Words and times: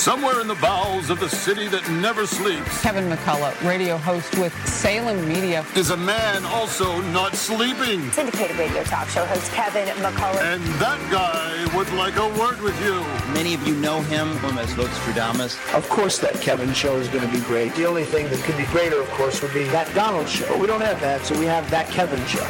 somewhere 0.00 0.40
in 0.40 0.48
the 0.48 0.54
bowels 0.56 1.10
of 1.10 1.20
the 1.20 1.28
city 1.28 1.68
that 1.68 1.86
never 1.90 2.26
sleeps, 2.26 2.80
Kevin 2.80 3.04
McCullough, 3.10 3.52
radio 3.68 3.98
host 3.98 4.34
with 4.38 4.54
Salem 4.66 5.28
Media, 5.28 5.62
is 5.76 5.90
a 5.90 5.96
man 5.96 6.42
also 6.46 7.02
not 7.12 7.34
sleeping. 7.34 8.10
Syndicated 8.12 8.56
radio 8.56 8.82
talk 8.84 9.08
show 9.08 9.26
host 9.26 9.52
Kevin 9.52 9.86
McCullough. 10.02 10.40
And 10.40 10.64
that 10.80 10.98
guy 11.12 11.76
would 11.76 11.92
like 11.92 12.16
a 12.16 12.26
word 12.40 12.62
with 12.62 12.82
you. 12.82 13.04
Many 13.34 13.52
of 13.52 13.68
you 13.68 13.74
know 13.74 14.00
him 14.00 14.28
as 14.58 14.72
Vostradamus. 14.72 15.58
Of 15.74 15.86
course, 15.90 16.18
that 16.20 16.32
Kevin 16.40 16.72
show 16.72 16.96
is 16.96 17.08
going 17.08 17.26
to 17.26 17.30
be 17.30 17.44
great. 17.44 17.74
The 17.74 17.84
only 17.84 18.04
thing 18.04 18.30
that 18.30 18.38
could 18.44 18.56
be 18.56 18.64
greater, 18.66 18.98
of 19.02 19.10
course, 19.10 19.42
would 19.42 19.52
be 19.52 19.64
that 19.64 19.94
Donald 19.94 20.30
show. 20.30 20.56
We 20.56 20.66
don't 20.66 20.80
have 20.80 20.98
that, 21.02 21.26
so 21.26 21.38
we 21.38 21.44
have 21.44 21.70
that 21.70 21.88
Kevin 21.90 22.24
show. 22.24 22.46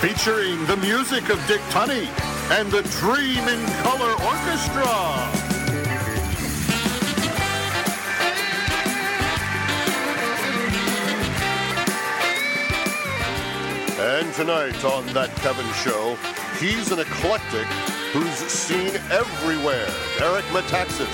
Featuring 0.00 0.66
the 0.66 0.78
music 0.78 1.30
of 1.30 1.38
Dick 1.46 1.60
Tunney 1.70 2.08
and 2.50 2.68
the 2.72 2.82
Dream 2.98 3.46
in 3.46 3.64
Color 3.84 4.10
Orchestra. 4.24 5.49
And 14.20 14.34
tonight 14.34 14.84
on 14.84 15.06
That 15.14 15.34
Kevin 15.36 15.64
Show, 15.72 16.14
he's 16.58 16.92
an 16.92 16.98
eclectic 16.98 17.64
who's 18.12 18.36
seen 18.52 18.94
everywhere. 19.10 19.88
Eric 20.20 20.44
Metaxas. 20.52 21.08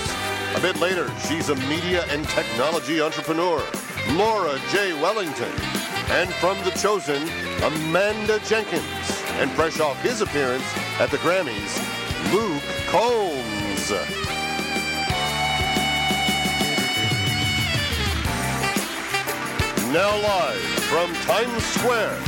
A 0.57 0.59
bit 0.59 0.75
later, 0.81 1.09
she's 1.25 1.47
a 1.47 1.55
media 1.71 2.03
and 2.09 2.27
technology 2.27 2.99
entrepreneur. 2.99 3.63
Laura 4.11 4.59
J. 4.73 4.91
Wellington. 5.01 5.53
And 6.09 6.29
from 6.33 6.61
The 6.65 6.71
Chosen, 6.71 7.23
Amanda 7.63 8.39
Jenkins. 8.39 8.83
And 9.39 9.49
fresh 9.51 9.79
off 9.79 10.01
his 10.01 10.19
appearance 10.19 10.67
at 10.99 11.09
the 11.09 11.17
Grammys, 11.19 11.79
Luke 12.33 12.61
Combs. 12.87 13.89
Now 19.93 20.13
live 20.21 20.59
from 20.91 21.13
Times 21.23 21.63
Square, 21.67 22.19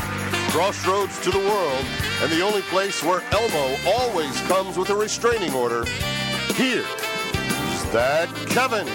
crossroads 0.49 1.19
to 1.21 1.29
the 1.29 1.37
world, 1.37 1.85
and 2.21 2.31
the 2.31 2.41
only 2.41 2.61
place 2.63 3.03
where 3.03 3.21
Elmo 3.31 3.75
always 3.85 4.39
comes 4.41 4.77
with 4.77 4.89
a 4.89 4.95
restraining 4.95 5.53
order. 5.53 5.85
Here's 6.55 6.85
that 7.93 8.27
Kevin. 8.47 8.87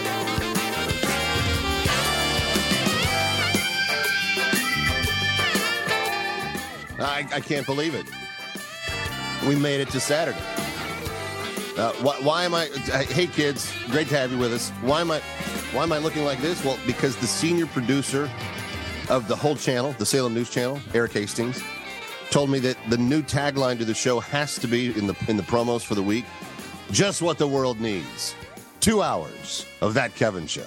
I, 7.00 7.26
I 7.32 7.40
can't 7.40 7.66
believe 7.66 7.94
it. 7.94 8.06
We 9.46 9.54
made 9.54 9.80
it 9.80 9.90
to 9.90 10.00
Saturday. 10.00 10.38
Uh, 11.76 11.92
why, 12.02 12.16
why 12.20 12.44
am 12.44 12.54
I? 12.54 12.66
Hey, 12.66 13.26
kids, 13.26 13.72
great 13.90 14.08
to 14.08 14.16
have 14.16 14.32
you 14.32 14.38
with 14.38 14.52
us. 14.52 14.70
Why 14.80 15.00
am 15.00 15.10
I? 15.10 15.20
Why 15.72 15.82
am 15.82 15.92
I 15.92 15.98
looking 15.98 16.24
like 16.24 16.40
this? 16.40 16.64
Well, 16.64 16.78
because 16.86 17.16
the 17.16 17.26
senior 17.26 17.66
producer 17.66 18.30
of 19.08 19.28
the 19.28 19.36
whole 19.36 19.56
channel, 19.56 19.92
the 19.98 20.06
Salem 20.06 20.34
News 20.34 20.50
Channel, 20.50 20.80
Eric 20.94 21.12
Hastings, 21.12 21.62
told 22.30 22.50
me 22.50 22.58
that 22.60 22.76
the 22.88 22.96
new 22.96 23.22
tagline 23.22 23.78
to 23.78 23.84
the 23.84 23.94
show 23.94 24.20
has 24.20 24.58
to 24.58 24.66
be 24.66 24.96
in 24.98 25.06
the 25.06 25.16
in 25.28 25.36
the 25.36 25.42
promos 25.42 25.82
for 25.82 25.94
the 25.94 26.02
week. 26.02 26.24
Just 26.90 27.22
what 27.22 27.38
the 27.38 27.46
world 27.46 27.80
needs. 27.80 28.34
Two 28.80 29.02
hours 29.02 29.66
of 29.80 29.94
that 29.94 30.14
Kevin 30.14 30.46
show. 30.46 30.66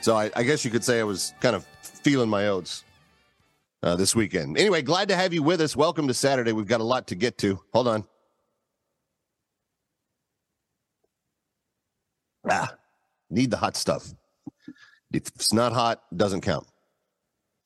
So 0.00 0.16
I, 0.16 0.30
I 0.34 0.42
guess 0.42 0.64
you 0.64 0.70
could 0.70 0.84
say 0.84 1.00
I 1.00 1.04
was 1.04 1.32
kind 1.40 1.56
of 1.56 1.64
feeling 1.82 2.28
my 2.28 2.48
oats 2.48 2.84
uh, 3.82 3.96
this 3.96 4.14
weekend. 4.14 4.58
Anyway, 4.58 4.82
glad 4.82 5.08
to 5.08 5.16
have 5.16 5.32
you 5.32 5.42
with 5.42 5.60
us. 5.60 5.76
Welcome 5.76 6.08
to 6.08 6.14
Saturday. 6.14 6.52
We've 6.52 6.66
got 6.66 6.80
a 6.80 6.84
lot 6.84 7.06
to 7.08 7.14
get 7.14 7.38
to. 7.38 7.60
Hold 7.72 7.88
on. 7.88 8.04
Ah, 12.50 12.74
need 13.30 13.50
the 13.50 13.56
hot 13.56 13.76
stuff. 13.76 14.12
If 15.12 15.28
it's 15.28 15.52
not 15.52 15.72
hot, 15.72 16.02
doesn't 16.16 16.40
count. 16.40 16.66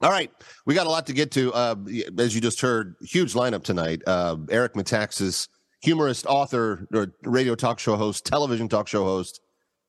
All 0.02 0.10
right, 0.10 0.30
we 0.66 0.74
got 0.74 0.86
a 0.86 0.90
lot 0.90 1.06
to 1.06 1.14
get 1.14 1.30
to. 1.32 1.52
Uh, 1.54 1.74
as 2.18 2.34
you 2.34 2.40
just 2.40 2.60
heard, 2.60 2.96
huge 3.00 3.32
lineup 3.32 3.62
tonight. 3.62 4.02
Uh, 4.06 4.36
Eric 4.50 4.74
Metaxas, 4.74 5.48
humorist, 5.80 6.26
author, 6.26 6.86
or 6.92 7.14
radio 7.22 7.54
talk 7.54 7.78
show 7.78 7.96
host, 7.96 8.26
television 8.26 8.68
talk 8.68 8.88
show 8.88 9.04
host. 9.04 9.40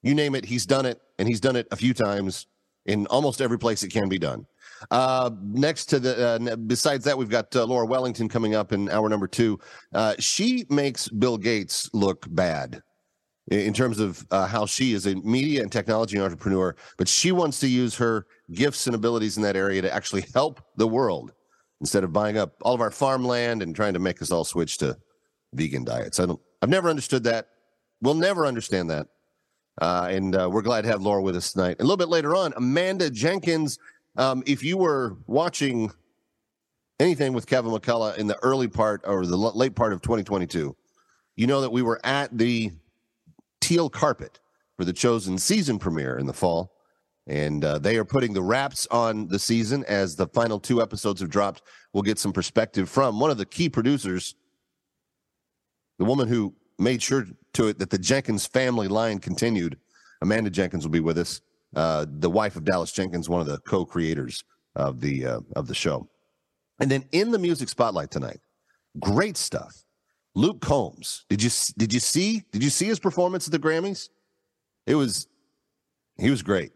You 0.03 0.15
name 0.15 0.33
it, 0.35 0.45
he's 0.45 0.65
done 0.65 0.85
it, 0.85 1.01
and 1.19 1.27
he's 1.27 1.41
done 1.41 1.57
it 1.57 1.67
a 1.71 1.75
few 1.75 1.93
times 1.93 2.47
in 2.85 3.05
almost 3.07 3.41
every 3.41 3.59
place 3.59 3.83
it 3.83 3.89
can 3.89 4.07
be 4.07 4.17
done. 4.17 4.45
Uh, 4.91 5.31
next 5.43 5.87
to 5.87 5.99
the, 5.99 6.25
uh, 6.25 6.55
besides 6.55 7.03
that, 7.03 7.17
we've 7.17 7.29
got 7.29 7.53
uh, 7.53 7.65
Laura 7.65 7.85
Wellington 7.85 8.29
coming 8.29 8.55
up 8.55 8.71
in 8.71 8.89
hour 8.89 9.09
number 9.09 9.27
two. 9.27 9.59
Uh, 9.93 10.15
she 10.19 10.65
makes 10.69 11.09
Bill 11.09 11.37
Gates 11.37 11.89
look 11.93 12.25
bad 12.29 12.81
in 13.49 13.73
terms 13.73 13.99
of 13.99 14.25
uh, 14.31 14.45
how 14.45 14.65
she 14.65 14.93
is 14.93 15.05
a 15.05 15.15
media 15.15 15.61
and 15.61 15.71
technology 15.71 16.19
entrepreneur, 16.19 16.75
but 16.97 17.07
she 17.07 17.31
wants 17.31 17.59
to 17.61 17.67
use 17.67 17.95
her 17.95 18.25
gifts 18.51 18.87
and 18.87 18.95
abilities 18.95 19.37
in 19.37 19.43
that 19.43 19.55
area 19.55 19.81
to 19.81 19.93
actually 19.93 20.25
help 20.33 20.61
the 20.75 20.87
world 20.87 21.31
instead 21.79 22.03
of 22.03 22.11
buying 22.11 22.37
up 22.37 22.55
all 22.61 22.73
of 22.73 22.81
our 22.81 22.91
farmland 22.91 23.61
and 23.61 23.75
trying 23.75 23.93
to 23.93 23.99
make 23.99 24.21
us 24.21 24.31
all 24.31 24.43
switch 24.43 24.77
to 24.77 24.97
vegan 25.53 25.85
diets. 25.85 26.19
I 26.19 26.25
don't, 26.25 26.41
I've 26.61 26.69
never 26.69 26.89
understood 26.89 27.23
that. 27.23 27.47
We'll 28.01 28.15
never 28.15 28.45
understand 28.45 28.89
that. 28.89 29.07
Uh, 29.79 30.07
and 30.09 30.35
uh, 30.35 30.49
we're 30.51 30.63
glad 30.63 30.81
to 30.81 30.87
have 30.89 31.01
Laura 31.01 31.21
with 31.21 31.35
us 31.35 31.53
tonight. 31.53 31.77
A 31.79 31.83
little 31.83 31.97
bit 31.97 32.09
later 32.09 32.35
on, 32.35 32.53
Amanda 32.57 33.09
Jenkins. 33.09 33.77
Um, 34.17 34.43
if 34.45 34.63
you 34.63 34.77
were 34.77 35.17
watching 35.27 35.91
anything 36.99 37.33
with 37.33 37.45
Kevin 37.45 37.71
McCullough 37.71 38.17
in 38.17 38.25
the 38.25 38.37
early 38.43 38.67
part 38.67 39.01
or 39.05 39.25
the 39.25 39.37
late 39.37 39.75
part 39.75 39.93
of 39.93 40.01
2022, 40.01 40.75
you 41.35 41.47
know 41.47 41.61
that 41.61 41.71
we 41.71 41.83
were 41.83 42.01
at 42.03 42.35
the 42.35 42.71
teal 43.61 43.89
carpet 43.89 44.39
for 44.77 44.85
the 44.85 44.93
chosen 44.93 45.37
season 45.37 45.79
premiere 45.79 46.17
in 46.17 46.27
the 46.27 46.33
fall. 46.33 46.73
And 47.27 47.63
uh, 47.65 47.79
they 47.79 47.97
are 47.97 48.05
putting 48.05 48.33
the 48.33 48.41
wraps 48.41 48.87
on 48.89 49.27
the 49.27 49.39
season 49.39 49.83
as 49.85 50.15
the 50.15 50.27
final 50.27 50.59
two 50.59 50.81
episodes 50.81 51.19
have 51.19 51.29
dropped. 51.29 51.61
We'll 51.91 52.03
get 52.03 52.19
some 52.19 52.31
perspective 52.31 52.89
from 52.89 53.19
one 53.19 53.31
of 53.31 53.37
the 53.37 53.45
key 53.45 53.67
producers, 53.67 54.35
the 55.99 56.05
woman 56.05 56.29
who 56.29 56.55
made 56.79 57.01
sure 57.01 57.25
to 57.53 57.67
it 57.67 57.79
that 57.79 57.89
the 57.89 57.97
Jenkins 57.97 58.45
family 58.45 58.87
line 58.87 59.19
continued. 59.19 59.77
Amanda 60.21 60.49
Jenkins 60.49 60.85
will 60.85 60.91
be 60.91 60.99
with 61.01 61.17
us, 61.17 61.41
uh, 61.75 62.05
the 62.07 62.29
wife 62.29 62.55
of 62.55 62.63
Dallas 62.63 62.91
Jenkins, 62.91 63.27
one 63.27 63.41
of 63.41 63.47
the 63.47 63.59
co-creators 63.59 64.43
of 64.75 65.01
the 65.01 65.25
uh, 65.25 65.39
of 65.55 65.67
the 65.67 65.75
show. 65.75 66.07
And 66.79 66.89
then 66.89 67.03
in 67.11 67.31
the 67.31 67.39
music 67.39 67.67
spotlight 67.69 68.11
tonight, 68.11 68.39
great 68.99 69.35
stuff. 69.35 69.83
Luke 70.37 70.61
Combs. 70.61 71.25
Did 71.29 71.41
you 71.41 71.49
did 71.79 71.91
you 71.91 71.99
see 71.99 72.43
did 72.51 72.63
you 72.63 72.69
see 72.69 72.85
his 72.85 72.99
performance 72.99 73.47
at 73.47 73.51
the 73.51 73.57
Grammys? 73.57 74.09
It 74.85 74.93
was 74.93 75.27
he 76.19 76.29
was 76.29 76.43
great. 76.43 76.71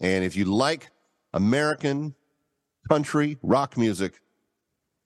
And 0.00 0.22
if 0.22 0.36
you 0.36 0.44
like 0.44 0.90
American 1.32 2.14
country 2.90 3.38
rock 3.42 3.78
music, 3.78 4.20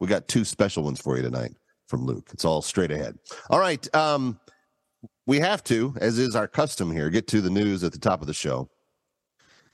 we 0.00 0.08
got 0.08 0.26
two 0.26 0.44
special 0.44 0.82
ones 0.82 1.00
for 1.00 1.16
you 1.16 1.22
tonight 1.22 1.52
from 1.86 2.04
Luke. 2.04 2.30
It's 2.32 2.44
all 2.44 2.62
straight 2.62 2.90
ahead. 2.90 3.16
All 3.48 3.60
right, 3.60 3.94
um, 3.94 4.40
we 5.26 5.38
have 5.38 5.62
to, 5.64 5.94
as 6.00 6.18
is 6.18 6.34
our 6.34 6.48
custom 6.48 6.90
here, 6.90 7.10
get 7.10 7.28
to 7.28 7.40
the 7.40 7.48
news 7.48 7.84
at 7.84 7.92
the 7.92 7.98
top 8.00 8.20
of 8.20 8.26
the 8.26 8.34
show. 8.34 8.68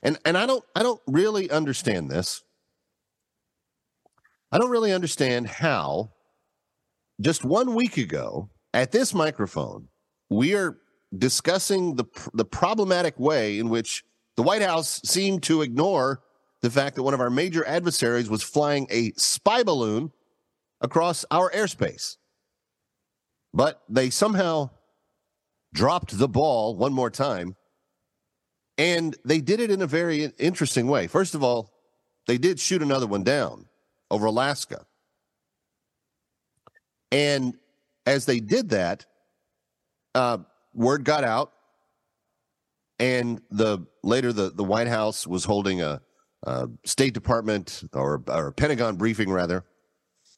And 0.02 0.18
and 0.26 0.36
I 0.36 0.44
don't 0.44 0.64
I 0.74 0.82
don't 0.82 1.00
really 1.06 1.50
understand 1.50 2.10
this. 2.10 2.44
I 4.52 4.58
don't 4.58 4.70
really 4.70 4.92
understand 4.92 5.46
how 5.46 6.10
just 7.20 7.44
one 7.44 7.74
week 7.74 7.96
ago 7.96 8.50
at 8.74 8.92
this 8.92 9.14
microphone, 9.14 9.88
we 10.30 10.54
are 10.54 10.78
discussing 11.16 11.94
the 11.94 12.04
the 12.34 12.44
problematic 12.44 13.18
way 13.18 13.58
in 13.58 13.68
which 13.68 14.04
the 14.36 14.42
White 14.42 14.62
House 14.62 15.00
seemed 15.04 15.42
to 15.44 15.62
ignore 15.62 16.20
the 16.62 16.70
fact 16.70 16.96
that 16.96 17.02
one 17.02 17.14
of 17.14 17.20
our 17.20 17.30
major 17.30 17.66
adversaries 17.66 18.28
was 18.28 18.42
flying 18.42 18.86
a 18.90 19.12
spy 19.16 19.62
balloon 19.62 20.10
across 20.80 21.24
our 21.30 21.50
airspace. 21.50 22.16
But 23.54 23.82
they 23.88 24.10
somehow 24.10 24.70
dropped 25.72 26.18
the 26.18 26.28
ball 26.28 26.76
one 26.76 26.92
more 26.92 27.10
time. 27.10 27.54
And 28.78 29.16
they 29.24 29.40
did 29.40 29.60
it 29.60 29.70
in 29.70 29.80
a 29.80 29.86
very 29.86 30.24
interesting 30.38 30.86
way. 30.86 31.06
First 31.06 31.34
of 31.34 31.42
all, 31.42 31.70
they 32.26 32.38
did 32.38 32.60
shoot 32.60 32.82
another 32.82 33.06
one 33.06 33.22
down 33.22 33.66
over 34.10 34.26
Alaska. 34.26 34.85
And 37.10 37.54
as 38.04 38.26
they 38.26 38.40
did 38.40 38.70
that, 38.70 39.06
uh, 40.14 40.38
word 40.74 41.04
got 41.04 41.24
out, 41.24 41.52
and 42.98 43.40
the 43.50 43.86
later 44.02 44.32
the, 44.32 44.50
the 44.50 44.64
White 44.64 44.88
House 44.88 45.26
was 45.26 45.44
holding 45.44 45.82
a, 45.82 46.00
a 46.44 46.68
State 46.84 47.14
Department 47.14 47.84
or, 47.92 48.22
or 48.28 48.52
Pentagon 48.52 48.96
briefing 48.96 49.30
rather, 49.30 49.64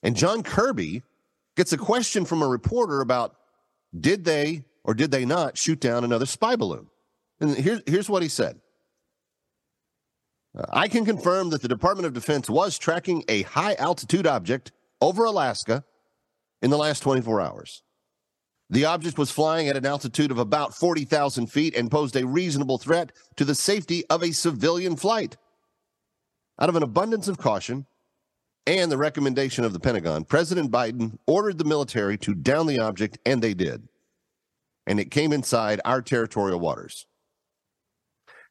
and 0.02 0.16
John 0.16 0.42
Kirby 0.42 1.02
gets 1.56 1.72
a 1.72 1.78
question 1.78 2.24
from 2.24 2.42
a 2.42 2.48
reporter 2.48 3.00
about 3.00 3.36
did 3.98 4.24
they 4.24 4.64
or 4.84 4.94
did 4.94 5.10
they 5.10 5.24
not 5.24 5.58
shoot 5.58 5.80
down 5.80 6.04
another 6.04 6.26
spy 6.26 6.56
balloon? 6.56 6.86
And 7.40 7.56
here's 7.56 7.82
here's 7.86 8.08
what 8.08 8.22
he 8.22 8.28
said. 8.28 8.60
I 10.70 10.88
can 10.88 11.04
confirm 11.04 11.50
that 11.50 11.62
the 11.62 11.68
Department 11.68 12.06
of 12.06 12.14
Defense 12.14 12.50
was 12.50 12.78
tracking 12.78 13.22
a 13.28 13.42
high 13.42 13.74
altitude 13.74 14.26
object 14.26 14.72
over 15.00 15.24
Alaska 15.24 15.84
in 16.62 16.70
the 16.70 16.78
last 16.78 17.00
24 17.00 17.40
hours. 17.40 17.82
The 18.70 18.84
object 18.84 19.16
was 19.16 19.30
flying 19.30 19.68
at 19.68 19.76
an 19.76 19.86
altitude 19.86 20.30
of 20.30 20.38
about 20.38 20.74
40,000 20.74 21.46
feet 21.46 21.74
and 21.74 21.90
posed 21.90 22.16
a 22.16 22.26
reasonable 22.26 22.78
threat 22.78 23.12
to 23.36 23.44
the 23.44 23.54
safety 23.54 24.04
of 24.10 24.22
a 24.22 24.32
civilian 24.32 24.96
flight. 24.96 25.36
Out 26.60 26.68
of 26.68 26.76
an 26.76 26.82
abundance 26.82 27.28
of 27.28 27.38
caution 27.38 27.86
and 28.66 28.92
the 28.92 28.98
recommendation 28.98 29.64
of 29.64 29.72
the 29.72 29.80
Pentagon, 29.80 30.24
President 30.24 30.70
Biden 30.70 31.18
ordered 31.26 31.56
the 31.56 31.64
military 31.64 32.18
to 32.18 32.34
down 32.34 32.66
the 32.66 32.80
object, 32.80 33.18
and 33.24 33.40
they 33.40 33.54
did. 33.54 33.88
And 34.86 35.00
it 35.00 35.10
came 35.10 35.32
inside 35.32 35.80
our 35.84 36.02
territorial 36.02 36.60
waters. 36.60 37.06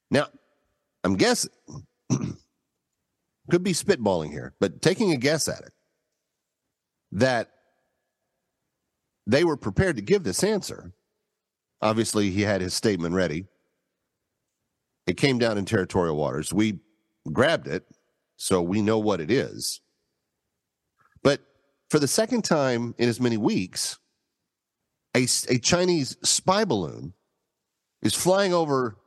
Now, 0.09 0.27
I'm 1.03 1.15
guessing, 1.15 1.51
could 2.09 3.63
be 3.63 3.73
spitballing 3.73 4.31
here, 4.31 4.53
but 4.59 4.81
taking 4.81 5.11
a 5.11 5.17
guess 5.17 5.47
at 5.47 5.61
it, 5.61 5.73
that 7.11 7.51
they 9.27 9.43
were 9.43 9.57
prepared 9.57 9.97
to 9.97 10.01
give 10.01 10.23
this 10.23 10.43
answer. 10.43 10.93
Obviously, 11.81 12.31
he 12.31 12.41
had 12.41 12.61
his 12.61 12.73
statement 12.73 13.13
ready. 13.13 13.45
It 15.05 15.17
came 15.17 15.37
down 15.37 15.57
in 15.57 15.65
territorial 15.65 16.15
waters. 16.15 16.53
We 16.53 16.79
grabbed 17.31 17.67
it, 17.67 17.85
so 18.37 18.61
we 18.61 18.81
know 18.81 18.97
what 18.97 19.19
it 19.19 19.29
is. 19.29 19.81
But 21.23 21.41
for 21.89 21.99
the 21.99 22.07
second 22.07 22.43
time 22.43 22.95
in 22.97 23.09
as 23.09 23.19
many 23.19 23.37
weeks, 23.37 23.99
a, 25.13 25.27
a 25.49 25.59
Chinese 25.59 26.17
spy 26.23 26.63
balloon 26.63 27.13
is 28.01 28.15
flying 28.15 28.53
over 28.53 28.97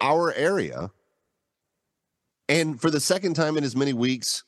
our 0.00 0.32
area. 0.34 0.90
And 2.48 2.80
for 2.80 2.90
the 2.90 3.00
second 3.00 3.34
time 3.34 3.56
in 3.56 3.64
as 3.64 3.74
many 3.74 3.92
weeks, 3.92 4.44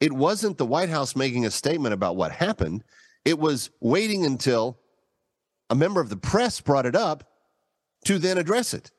it 0.00 0.12
wasn't 0.12 0.56
the 0.56 0.66
White 0.66 0.88
House 0.88 1.14
making 1.14 1.44
a 1.44 1.50
statement 1.50 1.92
about 1.92 2.16
what 2.16 2.32
happened. 2.32 2.84
It 3.24 3.38
was 3.38 3.70
waiting 3.80 4.24
until 4.26 4.78
a 5.70 5.74
member 5.74 6.00
of 6.00 6.08
the 6.08 6.16
press 6.16 6.60
brought 6.60 6.86
it 6.86 6.94
up 6.94 7.24
to 8.04 8.18
then 8.18 8.38
address 8.38 8.74
it. 8.74 8.90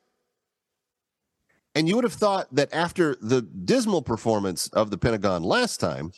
And 1.74 1.88
you 1.88 1.94
would 1.94 2.04
have 2.04 2.14
thought 2.14 2.52
that 2.54 2.72
after 2.72 3.16
the 3.20 3.42
dismal 3.42 4.02
performance 4.02 4.68
of 4.68 4.90
the 4.90 4.98
Pentagon 4.98 5.42
last 5.42 5.78
time, 5.78 6.12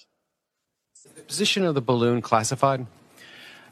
the 1.16 1.22
position 1.22 1.64
of 1.64 1.74
the 1.74 1.82
balloon 1.82 2.22
classified. 2.22 2.86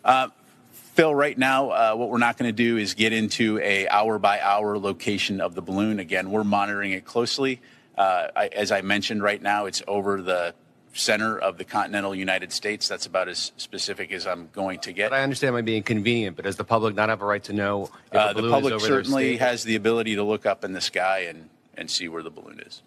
Uh, 0.04 0.28
Phil, 0.72 1.14
right 1.14 1.36
now, 1.36 1.70
uh, 1.70 1.94
what 1.94 2.08
we're 2.08 2.18
not 2.18 2.36
going 2.38 2.48
to 2.48 2.56
do 2.56 2.76
is 2.76 2.94
get 2.94 3.12
into 3.12 3.58
a 3.60 3.86
hour 3.88 4.18
by 4.18 4.40
hour 4.40 4.78
location 4.78 5.40
of 5.40 5.54
the 5.54 5.62
balloon. 5.62 6.00
Again, 6.00 6.30
we're 6.30 6.44
monitoring 6.44 6.92
it 6.92 7.04
closely. 7.04 7.60
Uh, 7.96 8.28
I, 8.34 8.46
as 8.48 8.72
I 8.72 8.80
mentioned, 8.80 9.22
right 9.22 9.40
now 9.40 9.66
it's 9.66 9.82
over 9.86 10.20
the 10.20 10.54
center 10.96 11.38
of 11.38 11.58
the 11.58 11.64
continental 11.64 12.14
United 12.14 12.52
States. 12.52 12.88
That's 12.88 13.06
about 13.06 13.28
as 13.28 13.52
specific 13.56 14.12
as 14.12 14.26
I'm 14.26 14.48
going 14.52 14.80
to 14.80 14.92
get. 14.92 15.10
But 15.10 15.20
I 15.20 15.22
understand 15.22 15.54
my 15.54 15.62
being 15.62 15.74
be 15.74 15.76
inconvenient, 15.78 16.36
but 16.36 16.44
does 16.44 16.56
the 16.56 16.64
public 16.64 16.94
not 16.94 17.08
have 17.08 17.22
a 17.22 17.26
right 17.26 17.42
to 17.44 17.52
know 17.52 17.90
if 18.12 18.14
uh, 18.14 18.32
the 18.32 18.42
the 18.42 18.50
public 18.50 18.80
certainly 18.80 19.36
has 19.36 19.64
the 19.64 19.76
ability 19.76 20.16
to 20.16 20.22
look 20.22 20.46
up 20.46 20.64
in 20.64 20.72
the 20.72 20.80
sky 20.80 21.26
and, 21.28 21.48
and 21.74 21.90
see 21.90 22.08
where 22.08 22.22
the 22.22 22.30
balloon 22.30 22.60
is. 22.60 22.82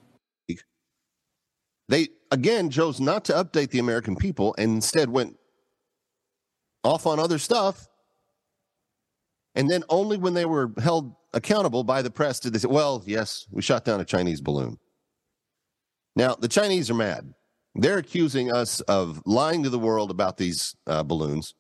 They 1.90 2.10
again 2.30 2.70
chose 2.70 3.00
not 3.00 3.26
to 3.26 3.34
update 3.34 3.72
the 3.72 3.80
American 3.80 4.16
people 4.16 4.54
and 4.58 4.76
instead 4.76 5.10
went 5.10 5.38
off 6.84 7.08
on 7.08 7.20
other 7.20 7.40
stuff. 7.40 7.88
And 9.56 9.70
then 9.70 9.84
only 9.90 10.18
when 10.18 10.36
they 10.36 10.46
were 10.46 10.72
held 10.82 11.16
accountable 11.34 11.84
by 11.84 12.02
the 12.02 12.12
press 12.12 12.40
did 12.40 12.54
they 12.54 12.60
say, 12.60 12.68
well, 12.68 13.04
yes, 13.06 13.48
we 13.52 13.62
shot 13.62 13.86
down 13.86 14.00
a 14.00 14.06
Chinese 14.06 14.40
balloon. 14.40 14.78
Now, 16.16 16.36
the 16.36 16.48
Chinese 16.48 16.90
are 16.90 16.96
mad. 16.96 17.34
They're 17.76 17.98
accusing 17.98 18.52
us 18.52 18.82
of 18.82 19.22
lying 19.26 19.64
to 19.64 19.70
the 19.70 19.80
world 19.80 20.12
about 20.12 20.38
these 20.38 20.76
uh, 20.88 21.04
balloons. 21.04 21.54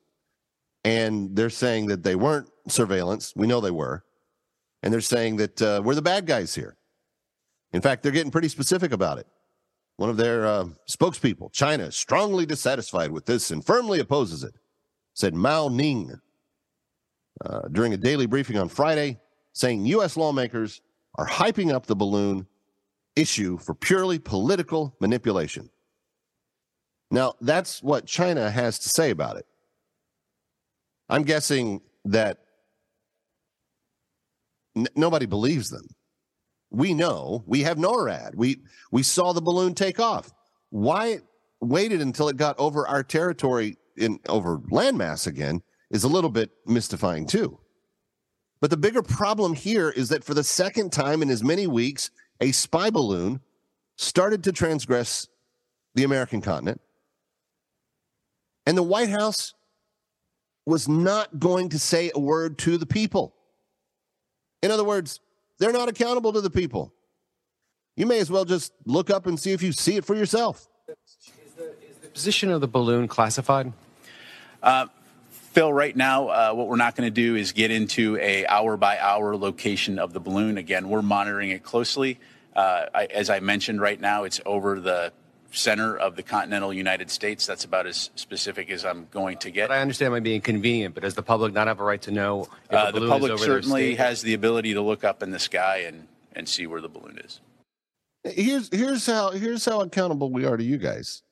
And 0.83 1.35
they're 1.35 1.49
saying 1.49 1.87
that 1.87 2.03
they 2.03 2.15
weren't 2.15 2.49
surveillance. 2.67 3.33
We 3.35 3.47
know 3.47 3.61
they 3.61 3.71
were. 3.71 4.03
And 4.81 4.93
they're 4.93 5.01
saying 5.01 5.37
that 5.37 5.61
uh, 5.61 5.81
we're 5.83 5.95
the 5.95 6.01
bad 6.01 6.25
guys 6.25 6.55
here. 6.55 6.77
In 7.73 7.81
fact, 7.81 8.01
they're 8.01 8.11
getting 8.11 8.31
pretty 8.31 8.47
specific 8.47 8.91
about 8.91 9.17
it. 9.19 9.27
One 9.97 10.09
of 10.09 10.17
their 10.17 10.47
uh, 10.47 10.65
spokespeople, 10.89 11.51
China, 11.51 11.85
is 11.85 11.95
strongly 11.97 12.45
dissatisfied 12.45 13.11
with 13.11 13.25
this 13.25 13.51
and 13.51 13.63
firmly 13.63 13.99
opposes 13.99 14.43
it, 14.43 14.53
said 15.13 15.35
Mao 15.35 15.67
Ning 15.67 16.13
uh, 17.43 17.67
during 17.71 17.93
a 17.93 17.97
daily 17.97 18.25
briefing 18.25 18.57
on 18.57 18.69
Friday, 18.69 19.19
saying 19.51 19.85
U.S. 19.87 20.15
lawmakers 20.15 20.81
are 21.15 21.27
hyping 21.27 21.73
up 21.73 21.85
the 21.85 21.97
balloon 21.97 22.47
issue 23.17 23.57
for 23.57 23.75
purely 23.75 24.19
political 24.19 24.95
manipulation. 25.01 25.69
Now, 27.11 27.33
that's 27.41 27.81
what 27.81 28.05
China 28.05 28.49
has 28.51 28.79
to 28.79 28.89
say 28.89 29.09
about 29.09 29.37
it. 29.37 29.45
I'm 31.09 31.23
guessing 31.23 31.81
that 32.05 32.37
n- 34.75 34.87
nobody 34.95 35.25
believes 35.25 35.69
them. 35.69 35.87
We 36.69 36.93
know 36.93 37.43
we 37.47 37.63
have 37.63 37.77
NORAD. 37.77 38.35
We 38.35 38.61
we 38.91 39.01
saw 39.01 39.33
the 39.33 39.41
balloon 39.41 39.73
take 39.73 39.99
off. 39.99 40.31
Why 40.69 41.07
it 41.07 41.23
waited 41.61 41.99
until 41.99 42.29
it 42.29 42.37
got 42.37 42.59
over 42.59 42.87
our 42.87 43.03
territory 43.03 43.77
in 43.97 44.19
over 44.29 44.59
landmass 44.71 45.25
again 45.25 45.63
is 45.89 46.03
a 46.03 46.07
little 46.07 46.29
bit 46.29 46.51
mystifying 46.67 47.25
too. 47.25 47.59
But 48.61 48.69
the 48.69 48.77
bigger 48.77 49.01
problem 49.01 49.55
here 49.55 49.89
is 49.89 50.09
that 50.09 50.23
for 50.23 50.35
the 50.35 50.43
second 50.43 50.91
time 50.91 51.21
in 51.21 51.29
as 51.29 51.43
many 51.43 51.65
weeks, 51.65 52.11
a 52.39 52.51
spy 52.51 52.89
balloon 52.91 53.41
started 53.97 54.43
to 54.43 54.51
transgress 54.51 55.27
the 55.95 56.03
American 56.03 56.41
continent. 56.41 56.81
And 58.69 58.77
the 58.77 58.83
White 58.83 59.09
House 59.09 59.55
was 60.63 60.87
not 60.87 61.39
going 61.39 61.69
to 61.69 61.79
say 61.79 62.11
a 62.13 62.19
word 62.19 62.59
to 62.59 62.77
the 62.77 62.85
people. 62.85 63.33
In 64.61 64.69
other 64.69 64.83
words, 64.83 65.21
they're 65.57 65.73
not 65.73 65.89
accountable 65.89 66.31
to 66.33 66.39
the 66.39 66.51
people. 66.51 66.93
You 67.95 68.05
may 68.05 68.19
as 68.19 68.29
well 68.29 68.45
just 68.45 68.71
look 68.85 69.09
up 69.09 69.25
and 69.25 69.39
see 69.39 69.53
if 69.53 69.63
you 69.63 69.71
see 69.71 69.95
it 69.95 70.05
for 70.05 70.13
yourself. 70.13 70.67
Is 70.87 71.53
the, 71.57 71.63
is 71.63 71.97
the 71.99 72.09
position 72.09 72.51
of 72.51 72.61
the 72.61 72.67
balloon 72.67 73.07
classified? 73.07 73.73
Uh, 74.61 74.85
Phil, 75.31 75.73
right 75.73 75.95
now, 75.95 76.27
uh, 76.27 76.53
what 76.53 76.67
we're 76.67 76.75
not 76.75 76.95
going 76.95 77.07
to 77.07 77.11
do 77.11 77.35
is 77.35 77.53
get 77.53 77.71
into 77.71 78.17
a 78.17 78.45
hour 78.45 78.77
by 78.77 78.99
hour 78.99 79.35
location 79.35 79.97
of 79.97 80.13
the 80.13 80.19
balloon. 80.19 80.59
Again, 80.59 80.89
we're 80.89 81.01
monitoring 81.01 81.49
it 81.49 81.63
closely. 81.63 82.19
Uh, 82.55 82.85
I, 82.93 83.05
as 83.05 83.31
I 83.31 83.39
mentioned, 83.39 83.81
right 83.81 83.99
now 83.99 84.25
it's 84.25 84.39
over 84.45 84.79
the 84.79 85.11
center 85.51 85.97
of 85.97 86.15
the 86.15 86.23
continental 86.23 86.73
United 86.73 87.09
States. 87.09 87.45
That's 87.45 87.65
about 87.65 87.87
as 87.87 88.09
specific 88.15 88.69
as 88.69 88.85
I'm 88.85 89.07
going 89.11 89.37
to 89.39 89.51
get. 89.51 89.69
But 89.69 89.77
I 89.77 89.81
understand 89.81 90.07
it 90.07 90.11
might 90.11 90.23
be 90.23 90.35
inconvenient, 90.35 90.93
but 90.95 91.03
does 91.03 91.15
the 91.15 91.23
public 91.23 91.53
not 91.53 91.67
have 91.67 91.79
a 91.79 91.83
right 91.83 92.01
to 92.03 92.11
know 92.11 92.47
if 92.69 92.73
Uh, 92.73 92.91
the 92.91 92.99
the 92.99 93.07
public 93.07 93.31
is 93.31 93.41
over 93.41 93.45
certainly 93.45 93.81
their 93.81 93.91
state? 93.95 94.03
has 94.05 94.21
the 94.21 94.33
ability 94.33 94.73
to 94.73 94.81
look 94.81 95.03
up 95.03 95.23
in 95.23 95.31
the 95.31 95.39
sky 95.39 95.77
and, 95.87 96.07
and 96.33 96.47
see 96.47 96.67
where 96.67 96.81
the 96.81 96.89
balloon 96.89 97.19
is. 97.23 97.41
Here's 98.23 98.69
here's 98.73 99.05
how 99.05 99.31
here's 99.31 99.63
how 99.65 99.81
accountable 99.81 100.29
we 100.31 100.45
are 100.45 100.57
to 100.57 100.63
you 100.63 100.77
guys. 100.77 101.23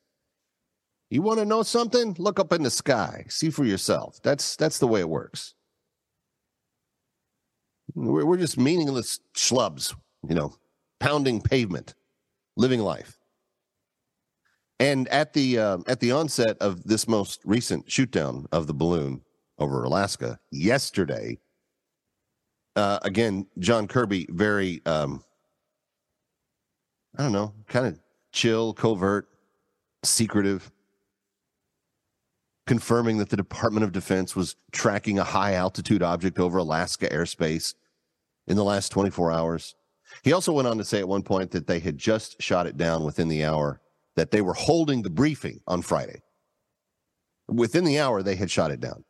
You 1.09 1.21
want 1.21 1.39
to 1.39 1.45
know 1.45 1.63
something? 1.63 2.15
Look 2.17 2.39
up 2.39 2.51
in 2.53 2.63
the 2.63 2.69
sky, 2.69 3.25
see 3.29 3.49
for 3.49 3.65
yourself. 3.65 4.19
That's 4.23 4.55
that's 4.55 4.79
the 4.79 4.87
way 4.87 5.01
it 5.01 5.09
works. 5.09 5.53
We're, 7.93 8.25
we're 8.25 8.37
just 8.37 8.57
meaningless 8.57 9.19
schlubs, 9.35 9.95
you 10.27 10.35
know, 10.35 10.55
pounding 10.99 11.41
pavement, 11.41 11.93
living 12.55 12.81
life. 12.81 13.16
And 14.79 15.07
at 15.07 15.33
the 15.33 15.57
uh, 15.57 15.77
at 15.87 15.99
the 15.99 16.11
onset 16.11 16.57
of 16.59 16.83
this 16.83 17.07
most 17.07 17.41
recent 17.43 17.87
shootdown 17.87 18.45
of 18.51 18.67
the 18.67 18.73
balloon 18.73 19.21
over 19.57 19.83
Alaska 19.83 20.39
yesterday, 20.51 21.39
uh, 22.75 22.99
again, 23.01 23.47
John 23.57 23.87
Kirby 23.87 24.27
very 24.29 24.81
um, 24.85 25.23
I 27.17 27.23
don't 27.23 27.31
know, 27.31 27.53
kind 27.67 27.87
of 27.87 27.99
chill, 28.31 28.73
covert, 28.73 29.27
secretive, 30.03 30.71
confirming 32.67 33.17
that 33.17 33.29
the 33.29 33.37
Department 33.37 33.83
of 33.83 33.91
Defense 33.91 34.35
was 34.35 34.55
tracking 34.71 35.17
a 35.17 35.23
high 35.23 35.53
altitude 35.53 36.03
object 36.03 36.37
over 36.37 36.59
Alaska 36.59 37.09
airspace 37.09 37.73
in 38.45 38.55
the 38.55 38.63
last 38.63 38.89
24 38.89 39.31
hours. 39.31 39.73
He 40.23 40.31
also 40.31 40.53
went 40.53 40.67
on 40.67 40.77
to 40.77 40.83
say 40.83 40.99
at 40.99 41.07
one 41.07 41.23
point 41.23 41.51
that 41.51 41.65
they 41.65 41.79
had 41.79 41.97
just 41.97 42.41
shot 42.41 42.67
it 42.67 42.77
down 42.77 43.03
within 43.03 43.27
the 43.27 43.43
hour, 43.43 43.81
that 44.17 44.31
they 44.31 44.41
were 44.41 44.53
holding 44.53 45.01
the 45.01 45.09
briefing 45.09 45.61
on 45.65 45.81
Friday. 45.81 46.21
Within 47.47 47.85
the 47.85 47.99
hour, 47.99 48.21
they 48.21 48.35
had 48.35 48.51
shot 48.51 48.71
it 48.71 48.81
down. 48.81 49.05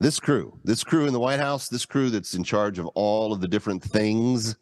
This 0.00 0.18
crew, 0.18 0.58
this 0.64 0.82
crew 0.82 1.06
in 1.06 1.12
the 1.12 1.20
White 1.20 1.38
House, 1.38 1.68
this 1.68 1.84
crew 1.84 2.08
that's 2.08 2.34
in 2.34 2.42
charge 2.42 2.78
of 2.78 2.86
all 2.86 3.32
of 3.32 3.40
the 3.40 3.48
different 3.48 3.82
things 3.82 4.56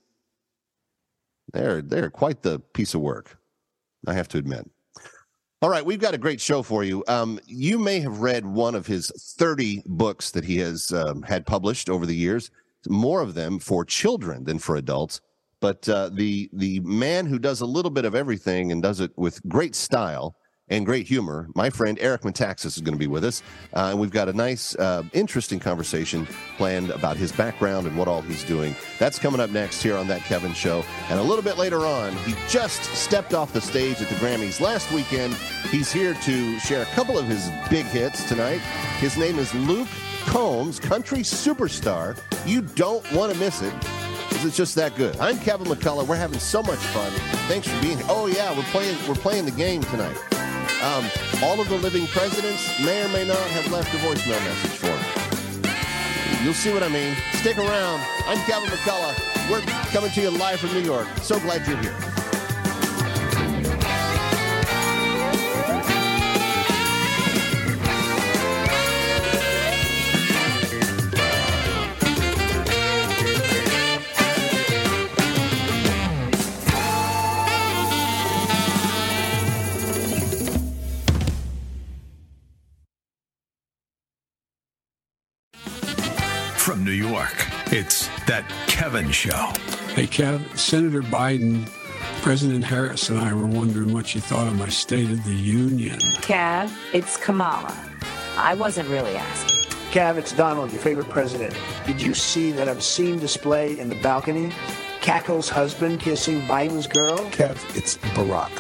they're 1.53 1.83
they're 1.83 2.11
quite 2.11 2.43
the 2.43 2.61
piece 2.61 2.95
of 2.95 3.01
work, 3.01 3.39
I 4.07 4.15
have 4.15 4.29
to 4.29 4.39
admit. 4.39 4.69
All 5.63 5.69
right, 5.69 5.85
we've 5.85 6.01
got 6.01 6.15
a 6.15 6.19
great 6.19 6.41
show 6.41 6.63
for 6.63 6.85
you. 6.85 7.05
Um, 7.07 7.39
you 7.45 7.79
may 7.79 8.01
have 8.01 8.21
read 8.21 8.47
one 8.47 8.75
of 8.75 8.87
his 8.87 9.11
30 9.37 9.83
books 9.85 10.31
that 10.31 10.45
he 10.45 10.57
has 10.59 10.91
um, 10.93 11.23
had 11.23 11.45
published 11.45 11.91
over 11.91 12.07
the 12.07 12.17
years. 12.17 12.51
More 12.89 13.21
of 13.21 13.35
them 13.35 13.59
for 13.59 13.85
children 13.85 14.45
than 14.45 14.59
for 14.59 14.77
adults. 14.77 15.21
But 15.61 15.89
uh, 15.89 16.11
the 16.13 16.51
the 16.53 16.81
man 16.81 17.27
who 17.27 17.39
does 17.39 17.61
a 17.61 17.67
little 17.67 17.91
bit 17.91 18.05
of 18.05 18.15
everything 18.15 18.73
and 18.73 18.83
does 18.83 19.01
it 19.01 19.13
with 19.17 19.47
great 19.47 19.75
style 19.75 20.37
and 20.71 20.87
great 20.87 21.07
humor. 21.07 21.49
My 21.55 21.69
friend 21.69 21.99
Eric 22.01 22.23
Metaxas 22.23 22.77
is 22.77 22.81
going 22.81 22.95
to 22.95 22.99
be 22.99 23.09
with 23.09 23.25
us. 23.25 23.43
Uh, 23.75 23.89
and 23.91 23.99
we've 23.99 24.13
got 24.13 24.29
a 24.29 24.33
nice, 24.33 24.75
uh, 24.77 25.03
interesting 25.13 25.59
conversation 25.59 26.27
planned 26.57 26.91
about 26.91 27.17
his 27.17 27.33
background 27.33 27.87
and 27.87 27.99
what 27.99 28.09
all 28.09 28.23
he's 28.23 28.45
doing. 28.45 28.75
That's 28.99 29.19
coming 29.19 29.41
up 29.41 29.51
next 29.51 29.83
here 29.83 29.97
on 29.97 30.07
That 30.07 30.21
Kevin 30.23 30.55
Show. 30.55 30.85
And 31.11 31.19
a 31.19 31.23
little 31.23 31.43
bit 31.43 31.59
later 31.59 31.85
on, 31.85 32.17
he 32.19 32.35
just 32.49 32.85
stepped 32.95 33.35
off 33.35 33.53
the 33.53 33.61
stage 33.61 34.01
at 34.01 34.09
the 34.09 34.15
Grammys 34.15 34.61
last 34.61 34.91
weekend. 34.93 35.35
He's 35.71 35.93
here 35.93 36.15
to 36.15 36.59
share 36.61 36.83
a 36.83 36.87
couple 36.87 37.19
of 37.19 37.27
his 37.27 37.51
big 37.69 37.87
hits 37.87 38.27
tonight. 38.29 38.61
His 39.01 39.17
name 39.17 39.39
is 39.39 39.53
Luke 39.55 39.89
Combs, 40.27 40.79
country 40.79 41.21
superstar. 41.21 42.17
You 42.47 42.63
don't 42.63 43.11
want 43.13 43.33
to 43.33 43.39
miss 43.39 43.61
it. 43.63 43.75
It's 44.33 44.57
just 44.57 44.75
that 44.77 44.97
good. 44.97 45.17
I'm 45.19 45.39
Kevin 45.39 45.67
McCullough. 45.67 46.07
We're 46.07 46.17
having 46.17 46.39
so 46.39 46.63
much 46.63 46.79
fun. 46.79 47.11
Thanks 47.47 47.69
for 47.69 47.81
being 47.83 47.99
here. 47.99 48.07
Oh 48.09 48.27
yeah, 48.27 48.57
we're 48.57 48.63
playing 48.65 48.97
we're 49.07 49.15
playing 49.15 49.45
the 49.45 49.51
game 49.51 49.83
tonight. 49.83 50.17
Um, 50.83 51.05
all 51.43 51.61
of 51.61 51.69
the 51.69 51.77
living 51.77 52.07
presidents 52.07 52.67
may 52.81 53.05
or 53.05 53.09
may 53.09 53.27
not 53.27 53.37
have 53.37 53.71
left 53.71 53.93
a 53.95 53.99
voicemail 53.99 54.41
message 54.45 54.79
for 54.79 54.87
me. 54.87 56.45
You'll 56.45 56.55
see 56.55 56.73
what 56.73 56.83
I 56.83 56.89
mean. 56.89 57.15
Stick 57.35 57.59
around. 57.59 58.01
I'm 58.27 58.39
Kevin 58.47 58.71
McCullough. 58.71 59.51
We're 59.51 59.61
coming 59.93 60.11
to 60.13 60.21
you 60.23 60.31
live 60.31 60.61
from 60.61 60.73
New 60.73 60.81
York. 60.81 61.07
So 61.23 61.39
glad 61.41 61.67
you're 61.67 61.77
here. 61.79 62.20
That 88.27 88.45
Kevin 88.67 89.11
Show. 89.11 89.53
Hey, 89.95 90.07
Kev, 90.07 90.57
Senator 90.57 91.03
Biden, 91.03 91.69
President 92.23 92.65
Harris, 92.65 93.09
and 93.09 93.19
I 93.19 93.33
were 93.35 93.47
wondering 93.47 93.93
what 93.93 94.15
you 94.15 94.21
thought 94.21 94.47
of 94.47 94.57
my 94.57 94.69
State 94.69 95.11
of 95.11 95.25
the 95.25 95.35
Union. 95.35 95.99
Kev, 96.21 96.73
it's 96.93 97.17
Kamala. 97.17 97.75
I 98.37 98.55
wasn't 98.55 98.89
really 98.89 99.17
asking. 99.17 99.59
Kev, 99.91 100.17
it's 100.17 100.33
Donald, 100.33 100.71
your 100.71 100.81
favorite 100.81 101.09
president. 101.09 101.57
Did 101.87 102.01
you 102.01 102.15
see 102.15 102.53
that 102.53 102.69
obscene 102.69 103.19
display 103.19 103.79
in 103.79 103.89
the 103.89 104.01
balcony? 104.03 104.53
Cackle's 105.01 105.49
husband 105.49 105.99
kissing 106.01 106.41
Biden's 106.43 106.87
girl? 106.87 107.19
Kev, 107.31 107.57
it's 107.77 107.97
Barack. 108.15 108.53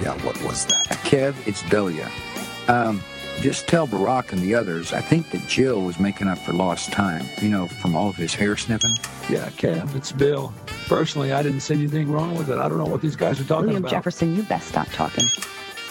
Yeah, 0.00 0.14
what 0.24 0.40
was 0.42 0.64
that? 0.66 0.86
Kev, 1.04 1.34
it's 1.46 1.62
Delia. 1.68 2.10
Um, 2.68 3.02
just 3.40 3.68
tell 3.68 3.86
Barack 3.86 4.32
and 4.32 4.40
the 4.42 4.54
others, 4.54 4.92
I 4.92 5.00
think 5.00 5.30
that 5.30 5.46
Jill 5.48 5.82
was 5.82 5.98
making 6.00 6.28
up 6.28 6.38
for 6.38 6.52
lost 6.52 6.92
time, 6.92 7.24
you 7.40 7.48
know, 7.48 7.66
from 7.66 7.94
all 7.94 8.08
of 8.08 8.16
his 8.16 8.34
hair 8.34 8.56
sniffing. 8.56 8.94
Yeah, 9.28 9.48
Kev, 9.50 9.94
it's 9.94 10.12
Bill. 10.12 10.52
Personally, 10.86 11.32
I 11.32 11.42
didn't 11.42 11.60
see 11.60 11.74
anything 11.74 12.10
wrong 12.10 12.34
with 12.34 12.50
it. 12.50 12.58
I 12.58 12.68
don't 12.68 12.78
know 12.78 12.86
what 12.86 13.02
these 13.02 13.16
guys 13.16 13.40
are 13.40 13.44
talking 13.44 13.66
William 13.66 13.82
about. 13.82 13.90
William 13.90 14.00
Jefferson, 14.02 14.36
you 14.36 14.42
best 14.44 14.68
stop 14.68 14.88
talking. 14.88 15.24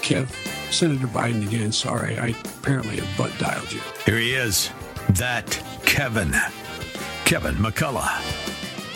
Kev, 0.02 0.30
Senator 0.72 1.08
Biden 1.08 1.46
again. 1.48 1.72
Sorry, 1.72 2.18
I 2.18 2.28
apparently 2.60 2.98
have 2.98 3.18
butt 3.18 3.38
dialed 3.40 3.72
you. 3.72 3.82
Here 4.06 4.18
he 4.18 4.34
is, 4.34 4.70
That 5.10 5.62
Kevin. 5.86 6.34
Kevin 7.25 7.56
McCullough. 7.56 8.55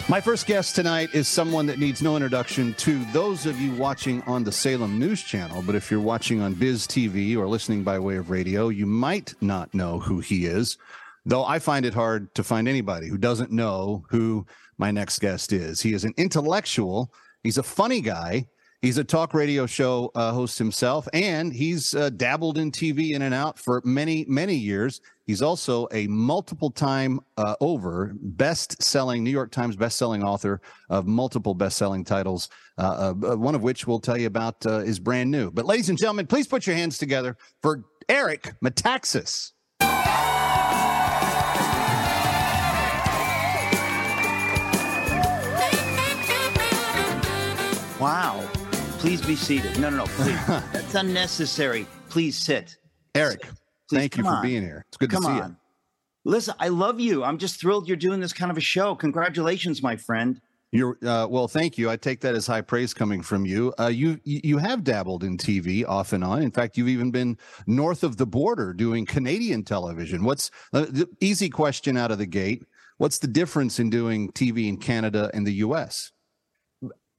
My 0.10 0.20
first 0.20 0.48
guest 0.48 0.75
tonight 0.75 1.13
is 1.13 1.28
someone 1.28 1.68
that 1.68 1.78
needs 1.78 2.01
no 2.01 2.16
introduction 2.16 2.74
to 2.80 3.06
those 3.13 3.46
of 3.46 3.62
you 3.62 3.72
watching 3.75 4.24
on 4.24 4.44
the 4.44 4.51
Salem 4.51 4.98
News 4.98 5.22
Channel. 5.22 5.62
But 5.62 5.75
if 5.75 5.92
you're 5.92 6.00
watching 6.00 6.42
on 6.42 6.56
Biz 6.56 6.88
TV 6.88 7.38
or 7.38 7.48
listening 7.48 7.84
by 7.84 8.00
way 8.00 8.16
of 8.16 8.32
radio, 8.32 8.70
you 8.70 8.88
might 8.88 9.36
not 9.39 9.72
know 9.75 10.00
who 10.00 10.20
he 10.20 10.48
is. 10.48 10.80
Though 11.28 11.46
I 11.46 11.60
find 11.60 11.86
it 11.86 11.94
hard 11.94 12.34
to 12.34 12.44
find 12.44 12.68
anybody 12.68 13.08
who 13.08 13.20
doesn't 13.20 13.51
know 13.51 14.04
who 14.10 14.48
my 14.80 14.89
next 14.89 15.20
guest 15.20 15.54
is. 15.54 15.80
He 15.80 15.94
is 15.94 16.04
an 16.06 16.16
intellectual, 16.18 17.13
he's 17.44 17.60
a 17.60 17.63
funny 17.63 18.01
guy. 18.01 18.48
He's 18.82 18.98
a 18.98 19.04
talk 19.04 19.34
radio 19.34 19.66
show 19.66 20.10
uh, 20.16 20.32
host 20.32 20.58
himself, 20.58 21.06
and 21.12 21.51
he's 21.51 21.94
uh, 21.94 22.12
dabbled 22.12 22.58
in 22.58 22.72
TV 22.72 23.12
in 23.12 23.22
and 23.22 23.36
out 23.36 23.60
for 23.60 23.82
many, 23.84 24.24
many 24.25 24.56
years. 24.56 25.01
He's 25.29 25.43
also 25.43 25.88
a 25.91 26.07
multiple 26.07 26.71
time 26.71 27.19
uh, 27.38 27.53
over 27.62 28.15
best 28.19 28.81
selling, 28.81 29.24
New 29.24 29.29
York 29.29 29.51
Times 29.51 29.75
best 29.75 29.95
selling 29.95 30.24
author 30.24 30.59
of 30.89 31.05
multiple 31.05 31.53
best 31.53 31.77
selling 31.77 32.03
titles, 32.03 32.50
uh, 32.79 33.13
uh, 33.13 33.36
one 33.36 33.53
of 33.53 33.62
which 33.62 33.86
we'll 33.86 34.00
tell 34.00 34.17
you 34.17 34.25
about 34.25 34.65
uh, 34.65 34.79
is 34.79 34.98
brand 34.98 35.29
new. 35.29 35.51
But, 35.51 35.67
ladies 35.67 35.89
and 35.89 36.00
gentlemen, 36.00 36.25
please 36.25 36.48
put 36.48 36.65
your 36.65 36.75
hands 36.75 36.98
together 36.98 37.38
for 37.62 37.83
Eric 38.09 38.53
Metaxas. 38.65 39.51
Wow. 48.00 48.50
Please 48.98 49.21
be 49.21 49.36
seated. 49.36 49.79
No, 49.79 49.91
no, 49.91 49.98
no. 49.98 50.05
Please. 50.05 50.48
That's 50.48 50.95
unnecessary. 50.95 51.86
Please 52.09 52.36
sit. 52.36 52.77
Eric, 53.13 53.48
Please, 53.89 53.98
thank 53.98 54.17
you 54.17 54.24
for 54.24 54.29
on. 54.29 54.41
being 54.43 54.62
here. 54.62 54.86
It's 54.88 54.98
good 54.98 55.10
Come 55.10 55.24
to 55.24 55.27
see 55.27 55.41
on. 55.41 55.58
Listen, 56.25 56.53
I 56.60 56.67
love 56.67 57.00
you. 57.00 57.24
I'm 57.24 57.38
just 57.38 57.60
thrilled 57.60 57.88
you're 57.88 57.98
doing 57.98 58.19
this 58.19 58.34
kind 58.34 58.51
of 58.51 58.58
a 58.58 58.62
show. 58.62 58.93
Congratulations, 58.93 59.81
my 59.81 59.96
friend. 59.96 60.39
you. 60.72 60.96
You're 61.01 61.10
uh, 61.10 61.25
well. 61.27 61.48
Thank 61.48 61.77
you. 61.77 61.89
I 61.89 61.98
take 61.98 62.22
that 62.22 62.36
as 62.36 62.46
high 62.46 62.62
praise 62.62 62.93
coming 62.93 63.24
from 63.24 63.46
you. 63.46 63.74
Uh, 63.79 63.88
you 63.88 64.19
you 64.24 64.41
you 64.43 64.58
have 64.60 64.84
dabbled 64.84 65.24
in 65.24 65.38
TV 65.38 65.88
off 65.88 66.13
and 66.13 66.24
on. 66.24 66.43
In 66.43 66.51
fact, 66.51 66.77
you've 66.77 66.89
even 66.89 67.10
been 67.10 67.38
north 67.65 68.03
of 68.03 68.17
the 68.17 68.27
border 68.27 68.74
doing 68.74 69.05
Canadian 69.05 69.63
television. 69.63 70.24
What's 70.24 70.51
uh, 70.72 70.86
the 70.89 71.10
easy 71.19 71.50
question 71.50 71.98
out 71.98 72.12
of 72.12 72.19
the 72.19 72.27
gate? 72.27 72.63
What's 72.98 73.17
the 73.17 73.27
difference 73.27 73.79
in 73.79 73.89
doing 73.89 74.31
TV 74.34 74.67
in 74.67 74.77
Canada 74.77 75.31
and 75.34 75.48
the 75.48 75.53
U.S.? 75.53 76.12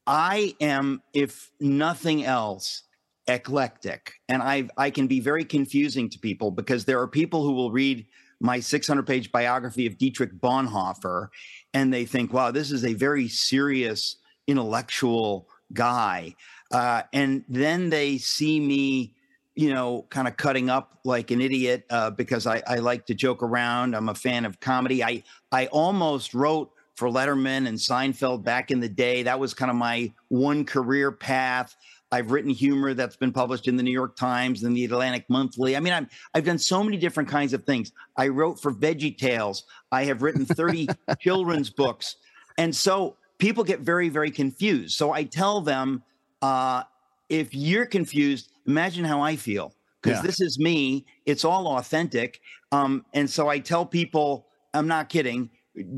I 0.06 0.54
am, 0.60 1.02
if 1.14 1.50
nothing 1.58 2.24
else, 2.24 2.82
eclectic. 3.26 4.14
And 4.28 4.42
I 4.42 4.68
I 4.76 4.90
can 4.90 5.06
be 5.06 5.20
very 5.20 5.44
confusing 5.44 6.08
to 6.10 6.18
people 6.18 6.50
because 6.50 6.84
there 6.84 7.00
are 7.00 7.08
people 7.08 7.44
who 7.44 7.52
will 7.52 7.70
read 7.70 8.06
my 8.40 8.60
600 8.60 9.06
page 9.06 9.30
biography 9.30 9.86
of 9.86 9.98
Dietrich 9.98 10.32
Bonhoeffer 10.40 11.28
and 11.74 11.92
they 11.92 12.04
think, 12.04 12.32
wow, 12.32 12.50
this 12.50 12.72
is 12.72 12.84
a 12.84 12.94
very 12.94 13.28
serious 13.28 14.16
intellectual 14.46 15.48
guy. 15.72 16.34
Uh, 16.72 17.02
and 17.12 17.44
then 17.48 17.90
they 17.90 18.18
see 18.18 18.58
me, 18.58 19.14
you 19.54 19.72
know, 19.72 20.06
kind 20.10 20.26
of 20.26 20.36
cutting 20.36 20.70
up 20.70 20.98
like 21.04 21.30
an 21.30 21.40
idiot 21.40 21.84
uh, 21.90 22.10
because 22.10 22.46
I, 22.46 22.62
I 22.66 22.76
like 22.76 23.06
to 23.06 23.14
joke 23.14 23.42
around. 23.42 23.94
I'm 23.94 24.08
a 24.08 24.14
fan 24.14 24.44
of 24.44 24.60
comedy. 24.60 25.04
I 25.04 25.22
I 25.52 25.66
almost 25.66 26.32
wrote 26.34 26.72
for 26.96 27.08
Letterman 27.08 27.66
and 27.66 27.78
Seinfeld 27.78 28.44
back 28.44 28.70
in 28.70 28.80
the 28.80 28.88
day. 28.88 29.22
That 29.22 29.40
was 29.40 29.54
kind 29.54 29.70
of 29.70 29.76
my 29.76 30.12
one 30.28 30.64
career 30.64 31.10
path. 31.12 31.76
I've 32.12 32.30
written 32.30 32.50
humor 32.50 32.92
that's 32.94 33.16
been 33.16 33.32
published 33.32 33.68
in 33.68 33.76
the 33.76 33.82
New 33.82 33.92
York 33.92 34.16
Times 34.16 34.64
and 34.64 34.76
the 34.76 34.84
Atlantic 34.84 35.24
Monthly. 35.28 35.76
I 35.76 35.80
mean, 35.80 35.92
I'm, 35.92 36.08
I've 36.34 36.44
done 36.44 36.58
so 36.58 36.82
many 36.82 36.96
different 36.96 37.28
kinds 37.28 37.52
of 37.52 37.64
things. 37.64 37.92
I 38.16 38.28
wrote 38.28 38.60
for 38.60 38.72
Veggie 38.72 39.16
Tales. 39.16 39.64
I 39.92 40.04
have 40.04 40.22
written 40.22 40.44
30 40.44 40.88
children's 41.20 41.70
books. 41.70 42.16
And 42.58 42.74
so 42.74 43.16
people 43.38 43.62
get 43.64 43.80
very, 43.80 44.08
very 44.08 44.30
confused. 44.30 44.96
So 44.96 45.12
I 45.12 45.24
tell 45.24 45.60
them, 45.60 46.02
uh, 46.42 46.82
if 47.28 47.54
you're 47.54 47.86
confused, 47.86 48.50
imagine 48.66 49.04
how 49.04 49.20
I 49.20 49.36
feel 49.36 49.72
because 50.02 50.18
Yeah. 50.18 50.22
this 50.22 50.40
is 50.40 50.58
me. 50.58 51.06
It's 51.26 51.44
all 51.44 51.68
authentic. 51.76 52.40
Um, 52.72 53.04
and 53.14 53.28
so 53.30 53.48
I 53.48 53.60
tell 53.60 53.86
people, 53.86 54.46
I'm 54.74 54.86
not 54.88 55.08
kidding. 55.08 55.50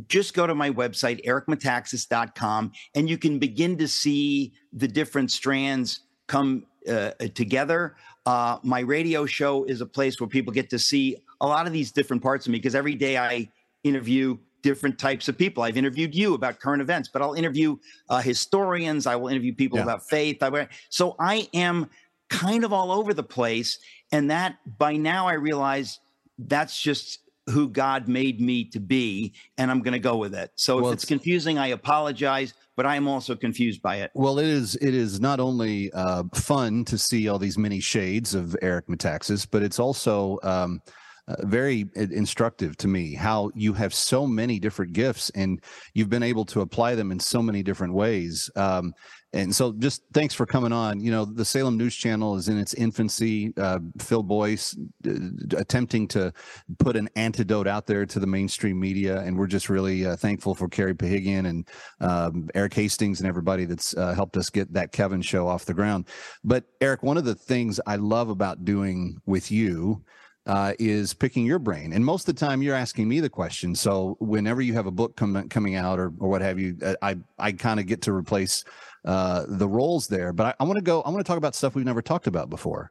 Just 0.09 0.35
go 0.35 0.47
to 0.47 0.55
my 0.55 0.71
website, 0.71 1.25
ericmetaxas.com, 1.27 2.73
and 2.95 3.09
you 3.09 3.19
can 3.19 3.39
begin 3.39 3.77
to 3.79 3.89
see 3.89 4.53
the 4.73 4.89
different 4.89 5.31
strands 5.31 6.01
come 6.27 6.67
uh, 6.89 7.11
together. 7.35 7.97
Uh, 8.27 8.59
my 8.63 8.81
radio 8.81 9.27
show 9.27 9.65
is 9.65 9.81
a 9.81 9.87
place 9.87 10.21
where 10.21 10.29
people 10.29 10.53
get 10.53 10.71
to 10.71 10.79
see 10.79 11.17
a 11.41 11.47
lot 11.47 11.67
of 11.67 11.73
these 11.73 11.91
different 11.93 12.23
parts 12.23 12.47
of 12.47 12.53
me 12.53 12.59
because 12.59 12.75
every 12.75 12.95
day 12.95 13.17
I 13.17 13.49
interview 13.85 14.39
different 14.63 14.99
types 14.99 15.29
of 15.29 15.37
people. 15.37 15.63
I've 15.65 15.77
interviewed 15.77 16.15
you 16.15 16.35
about 16.35 16.61
current 16.61 16.81
events, 16.81 17.09
but 17.13 17.21
I'll 17.21 17.35
interview 17.35 17.77
uh, 18.09 18.21
historians. 18.21 19.07
I 19.07 19.17
will 19.17 19.29
interview 19.29 19.53
people 19.55 19.79
Yeah. 19.79 19.83
about 19.85 20.09
faith. 20.09 20.41
I, 20.43 20.69
so 20.89 21.17
I 21.19 21.49
am 21.53 21.91
kind 22.31 22.65
of 22.65 22.73
all 22.73 22.93
over 22.93 23.13
the 23.13 23.25
place. 23.25 23.79
And 24.13 24.31
that 24.31 24.57
by 24.79 24.97
now 24.97 25.27
I 25.27 25.35
realize 25.35 25.99
that's 26.39 26.81
just 26.81 27.19
who 27.51 27.69
God 27.69 28.09
made 28.09 28.41
me 28.41 28.65
to 28.65 28.81
be. 28.81 29.35
And 29.59 29.71
I'm 29.71 29.81
going 29.83 29.93
to 29.93 29.99
go 29.99 30.17
with 30.17 30.35
it. 30.35 30.51
So 30.55 30.77
Well, 30.77 30.89
if 30.89 30.95
it's 30.95 31.05
it's- 31.05 31.09
confusing, 31.09 31.59
I 31.59 31.69
apologize, 31.69 32.55
but 32.77 32.87
I 32.87 32.97
am 32.97 33.09
also 33.09 33.35
confused 33.35 33.83
by 33.83 33.97
it. 33.97 34.11
Well, 34.15 34.39
it 34.39 34.47
is. 34.47 34.77
It 34.77 34.95
is 34.95 35.21
not 35.21 35.41
only 35.41 35.93
uh, 35.93 36.25
fun 36.35 36.85
to 36.87 36.97
see 36.97 37.29
all 37.29 37.39
these 37.39 37.59
many 37.59 37.81
shades 37.81 38.35
of 38.35 38.57
Eric 38.63 38.87
Metaxas, 38.89 39.47
but 39.51 39.63
it's 39.63 39.79
also 39.79 40.39
um, 40.43 40.81
uh, 41.29 41.37
very 41.41 41.87
instructive 41.95 42.77
to 42.79 42.89
me 42.89 43.15
how 43.15 43.51
you 43.55 43.73
have 43.73 43.93
so 43.95 44.27
many 44.27 44.59
different 44.59 44.93
gifts 44.93 45.31
and 45.35 45.63
you've 45.95 46.11
been 46.11 46.23
able 46.23 46.45
to 46.47 46.61
apply 46.63 46.95
them 46.95 47.13
in 47.13 47.21
so 47.21 47.43
many 47.43 47.63
different 47.63 47.93
ways. 47.95 48.51
Um, 48.57 48.93
and 49.35 49.55
so 49.55 49.73
just 49.73 50.03
thanks 50.13 50.35
for 50.35 50.45
coming 50.45 50.73
on. 50.73 51.01
You 51.01 51.11
know, 51.11 51.25
the 51.25 51.45
Salem 51.45 51.79
News 51.79 51.97
Channel 51.97 52.37
is 52.37 52.49
in 52.49 52.59
its 52.59 52.75
infancy. 52.75 53.55
Uh, 53.57 53.79
Phil 53.99 54.23
Boyce 54.23 54.77
uh, 55.07 55.13
attempting 55.57 56.07
to 56.09 56.33
put 56.79 56.97
an 56.97 57.09
antidote 57.17 57.67
out 57.67 57.87
there 57.87 58.05
to 58.05 58.21
the 58.21 58.27
mainstream 58.27 58.79
media. 58.79 59.21
And 59.21 59.39
we're 59.39 59.47
just 59.47 59.71
really 59.71 60.05
uh, 60.05 60.17
thankful 60.17 60.55
for 60.55 60.69
Kerry 60.69 60.95
Pahigian 60.95 61.47
and 61.49 61.69
um, 62.01 62.51
Eric 62.55 62.75
Hastings 62.75 63.21
and 63.21 63.29
everybody 63.29 63.65
that's 63.65 63.97
uh, 63.97 64.13
helped 64.13 64.37
us 64.37 64.51
get 64.51 64.73
that 64.75 64.93
Kevin 64.93 65.23
show 65.23 65.49
off 65.49 65.65
the 65.65 65.75
ground. 65.75 66.09
But 66.45 66.65
Eric, 66.83 67.03
one 67.03 67.17
of 67.17 67.25
the 67.25 67.35
things 67.35 67.81
I 67.87 67.97
love 67.97 68.29
about 68.29 68.67
doing 68.67 69.19
with 69.25 69.51
you 69.51 70.05
uh, 70.47 70.73
is 70.79 71.15
picking 71.15 71.47
your 71.47 71.59
brain. 71.59 71.93
And 71.93 72.05
most 72.05 72.29
of 72.29 72.35
the 72.35 72.41
time, 72.45 72.63
you're 72.63 72.75
asking 72.75 73.09
me 73.09 73.21
the 73.21 73.31
question. 73.31 73.75
So 73.75 74.17
whenever 74.19 74.61
you 74.61 74.73
have 74.75 74.87
a 74.87 74.91
book 74.91 75.17
com- 75.17 75.49
coming 75.49 75.77
out 75.77 75.99
or, 75.99 76.13
or 76.19 76.29
what 76.29 76.43
have 76.43 76.59
you, 76.59 76.77
uh, 76.83 76.95
I 77.01 77.17
I 77.39 77.53
kind 77.53 77.79
of 77.79 77.87
get 77.87 78.03
to 78.03 78.13
replace 78.13 78.65
uh, 79.05 79.45
the 79.49 79.69
roles 79.69 80.07
there. 80.09 80.33
But 80.33 80.47
I, 80.47 80.55
I 80.61 80.65
want 80.65 80.77
to 80.77 80.83
go. 80.83 81.03
I 81.03 81.11
want 81.11 81.25
to 81.25 81.29
talk 81.29 81.39
about 81.39 81.55
stuff 81.55 81.75
we've 81.75 81.85
never 81.85 82.03
talked 82.03 82.27
about 82.27 82.51
before. 82.51 82.91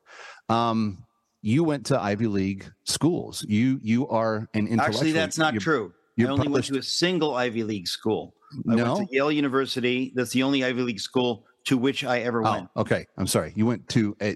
Um, 0.49 1.05
you 1.41 1.63
went 1.63 1.87
to 1.87 1.99
Ivy 1.99 2.27
League 2.27 2.71
schools. 2.83 3.45
You 3.47 3.79
you 3.81 4.07
are 4.09 4.47
an 4.53 4.67
intellectual. 4.67 4.95
Actually, 4.97 5.11
that's 5.13 5.37
not 5.37 5.53
you're, 5.53 5.61
true. 5.61 5.93
You're 6.15 6.29
I 6.29 6.31
only 6.33 6.45
published- 6.47 6.71
went 6.71 6.83
to 6.83 6.87
a 6.87 6.91
single 6.91 7.35
Ivy 7.35 7.63
League 7.63 7.87
school. 7.87 8.33
I 8.69 8.75
No? 8.75 8.93
went 8.95 9.09
to 9.09 9.15
Yale 9.15 9.31
University. 9.31 10.11
That's 10.13 10.31
the 10.31 10.43
only 10.43 10.63
Ivy 10.63 10.81
League 10.81 10.99
school 10.99 11.45
to 11.63 11.77
which 11.77 12.03
I 12.03 12.19
ever 12.19 12.45
Oh, 12.45 12.51
went. 12.51 12.69
okay. 12.75 13.05
I'm 13.17 13.27
sorry. 13.27 13.53
You 13.55 13.65
went 13.67 13.87
to 13.89 14.17
a, 14.21 14.35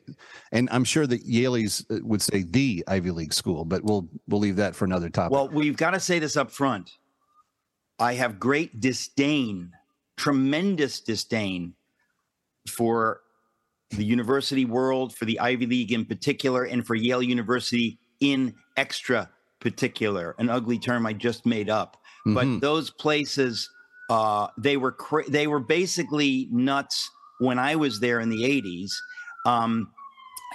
and 0.51 0.69
I'm 0.71 0.83
sure 0.83 1.05
that 1.07 1.25
Yale's 1.25 1.83
uh, 1.91 1.97
would 2.03 2.21
say 2.21 2.43
the 2.43 2.83
Ivy 2.87 3.11
League 3.11 3.33
school, 3.33 3.65
but 3.65 3.83
we'll 3.83 4.07
we'll 4.27 4.39
leave 4.39 4.55
that 4.57 4.75
for 4.75 4.85
another 4.85 5.09
topic. 5.09 5.31
Well, 5.33 5.49
we've 5.49 5.75
got 5.75 5.91
to 5.91 5.99
say 5.99 6.19
this 6.19 6.37
up 6.37 6.49
front. 6.51 6.89
I 7.99 8.13
have 8.13 8.39
great 8.39 8.79
disdain, 8.79 9.71
tremendous 10.17 10.99
disdain 10.99 11.73
for 12.69 13.21
the 13.91 14.03
university 14.03 14.65
world, 14.65 15.15
for 15.15 15.25
the 15.25 15.39
Ivy 15.39 15.65
League 15.65 15.91
in 15.91 16.05
particular, 16.05 16.63
and 16.63 16.85
for 16.85 16.95
Yale 16.95 17.21
University 17.21 17.99
in 18.19 18.53
extra 18.77 19.29
particular, 19.59 20.35
an 20.39 20.49
ugly 20.49 20.79
term 20.79 21.05
I 21.05 21.13
just 21.13 21.45
made 21.45 21.69
up. 21.69 21.97
Mhm. 22.27 22.33
But 22.33 22.61
those 22.61 22.89
places, 22.89 23.69
uh, 24.09 24.47
they 24.57 24.77
were 24.77 24.91
cra- 24.91 25.29
they 25.29 25.47
were 25.47 25.59
basically 25.59 26.47
nuts 26.51 27.09
when 27.39 27.59
I 27.59 27.75
was 27.75 27.99
there 27.99 28.19
in 28.19 28.29
the 28.29 28.43
'80s. 28.43 28.91
Um, 29.45 29.91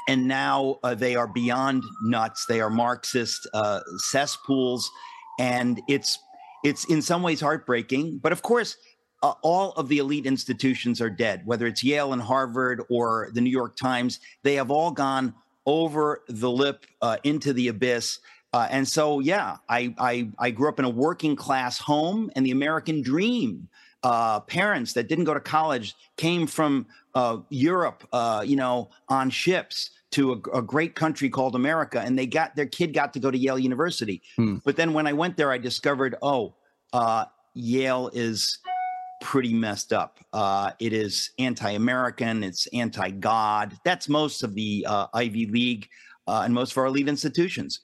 and 0.09 0.27
now 0.27 0.79
uh, 0.83 0.95
they 0.95 1.15
are 1.15 1.29
beyond 1.29 1.85
nuts. 2.03 2.47
They 2.47 2.61
are 2.61 2.71
Marxist 2.71 3.47
uh, 3.55 3.81
cesspools, 3.99 4.91
and 5.39 5.81
it's 5.89 6.19
it's 6.65 6.85
in 6.87 7.01
some 7.03 7.23
ways 7.23 7.41
heartbreaking. 7.41 8.19
But 8.19 8.33
of 8.33 8.43
course, 8.43 8.77
uh, 9.23 9.35
all 9.43 9.73
of 9.73 9.89
the 9.89 9.99
elite 9.99 10.27
institutions 10.27 11.01
are 11.01 11.11
dead. 11.11 11.43
Whether 11.45 11.67
it's 11.67 11.83
Yale 11.85 12.13
and 12.13 12.23
Harvard 12.23 12.83
or 12.89 13.31
the 13.35 13.41
New 13.41 13.51
York 13.51 13.77
Times, 13.77 14.21
they 14.43 14.55
have 14.55 14.71
all 14.71 14.91
gone 14.91 15.35
over 15.67 16.23
the 16.29 16.51
lip 16.51 16.87
uh, 17.03 17.19
into 17.25 17.53
the 17.53 17.69
abyss. 17.69 18.19
Uh, 18.53 18.67
and 18.71 18.89
so, 18.89 19.21
yeah, 19.21 19.59
I, 19.69 19.95
I 19.99 20.29
I 20.39 20.51
grew 20.51 20.69
up 20.69 20.79
in 20.79 20.85
a 20.85 20.91
working 20.91 21.37
class 21.37 21.79
home, 21.79 22.31
and 22.35 22.45
the 22.45 22.51
American 22.51 23.03
dream. 23.03 23.69
Uh, 24.03 24.41
parents 24.41 24.95
that 24.95 25.09
didn't 25.09 25.25
go 25.25 25.35
to 25.35 25.41
college 25.41 25.95
came 26.17 26.47
from 26.47 26.87
uh, 27.15 27.37
Europe, 27.51 28.09
uh, 28.15 28.43
you 28.45 28.57
know, 28.57 28.89
on 29.11 29.29
ships 29.29 29.91
to 30.11 30.33
a, 30.33 30.59
a 30.59 30.63
great 30.63 30.95
country 30.95 31.29
called 31.29 31.55
America, 31.55 32.01
and 32.01 32.19
they 32.19 32.27
got 32.27 32.57
their 32.57 32.67
kid 32.67 32.95
got 32.95 33.13
to 33.13 33.21
go 33.21 33.31
to 33.31 33.37
Yale 33.37 33.59
University. 33.59 34.23
Hmm. 34.37 34.57
But 34.65 34.77
then 34.77 34.95
when 34.95 35.07
I 35.07 35.13
went 35.13 35.37
there, 35.37 35.53
I 35.53 35.59
discovered, 35.59 36.17
oh, 36.23 36.55
uh, 36.95 37.27
Yale 37.53 38.11
is 38.15 38.59
pretty 39.21 39.53
messed 39.53 39.93
up. 39.93 40.19
Uh, 40.33 40.73
it 40.81 40.93
is 40.93 41.31
anti-American. 41.39 42.43
It's 42.43 42.67
anti-God. 42.69 43.77
That's 43.85 44.09
most 44.09 44.43
of 44.43 44.55
the 44.55 44.87
uh, 44.89 45.07
Ivy 45.15 45.47
League 45.47 45.89
uh, 46.27 46.43
and 46.45 46.55
most 46.55 46.73
of 46.73 46.79
our 46.79 46.87
elite 46.87 47.09
institutions. 47.09 47.81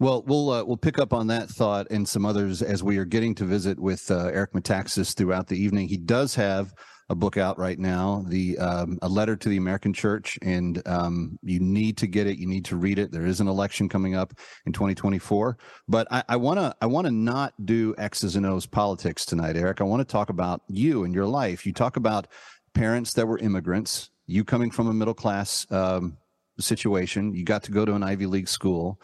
Well, 0.00 0.24
we'll 0.26 0.50
uh, 0.50 0.64
we'll 0.64 0.76
pick 0.76 0.98
up 0.98 1.12
on 1.12 1.28
that 1.28 1.48
thought 1.48 1.86
and 1.90 2.06
some 2.06 2.26
others 2.26 2.62
as 2.62 2.82
we 2.82 2.98
are 2.98 3.04
getting 3.04 3.34
to 3.36 3.44
visit 3.44 3.78
with 3.78 4.10
uh, 4.10 4.26
Eric 4.26 4.52
Metaxas 4.52 5.14
throughout 5.14 5.46
the 5.46 5.56
evening. 5.56 5.86
He 5.88 5.96
does 5.96 6.34
have 6.34 6.74
a 7.08 7.14
book 7.14 7.36
out 7.36 7.58
right 7.58 7.78
now, 7.78 8.24
the 8.28 8.58
um, 8.58 8.98
a 9.02 9.08
letter 9.08 9.36
to 9.36 9.48
the 9.48 9.56
American 9.56 9.92
Church, 9.92 10.38
and 10.42 10.80
um, 10.86 11.38
you 11.42 11.60
need 11.60 11.96
to 11.98 12.06
get 12.06 12.26
it. 12.26 12.38
You 12.38 12.46
need 12.46 12.64
to 12.66 12.76
read 12.76 12.98
it. 12.98 13.12
There 13.12 13.26
is 13.26 13.40
an 13.40 13.48
election 13.48 13.88
coming 13.88 14.14
up 14.14 14.32
in 14.66 14.72
2024, 14.72 15.58
but 15.88 16.06
I 16.10 16.36
want 16.36 16.58
to 16.58 16.74
I 16.80 16.86
want 16.86 17.06
to 17.06 17.10
not 17.10 17.52
do 17.64 17.94
X's 17.98 18.36
and 18.36 18.46
O's 18.46 18.66
politics 18.66 19.24
tonight, 19.24 19.56
Eric. 19.56 19.80
I 19.80 19.84
want 19.84 20.00
to 20.00 20.10
talk 20.10 20.30
about 20.30 20.62
you 20.68 21.04
and 21.04 21.14
your 21.14 21.26
life. 21.26 21.66
You 21.66 21.72
talk 21.72 21.96
about 21.96 22.26
parents 22.72 23.12
that 23.14 23.26
were 23.26 23.38
immigrants. 23.38 24.10
You 24.26 24.44
coming 24.44 24.70
from 24.70 24.88
a 24.88 24.94
middle 24.94 25.14
class 25.14 25.70
um, 25.70 26.16
situation. 26.58 27.34
You 27.34 27.44
got 27.44 27.64
to 27.64 27.72
go 27.72 27.84
to 27.84 27.94
an 27.94 28.02
Ivy 28.02 28.26
League 28.26 28.48
school 28.48 28.98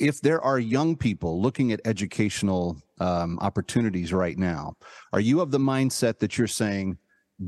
if 0.00 0.20
there 0.22 0.40
are 0.40 0.58
young 0.58 0.96
people 0.96 1.40
looking 1.40 1.70
at 1.72 1.80
educational 1.84 2.78
um, 3.00 3.38
opportunities 3.40 4.12
right 4.12 4.38
now, 4.38 4.74
are 5.12 5.20
you 5.20 5.40
of 5.40 5.50
the 5.50 5.58
mindset 5.58 6.18
that 6.18 6.38
you're 6.38 6.46
saying, 6.46 6.98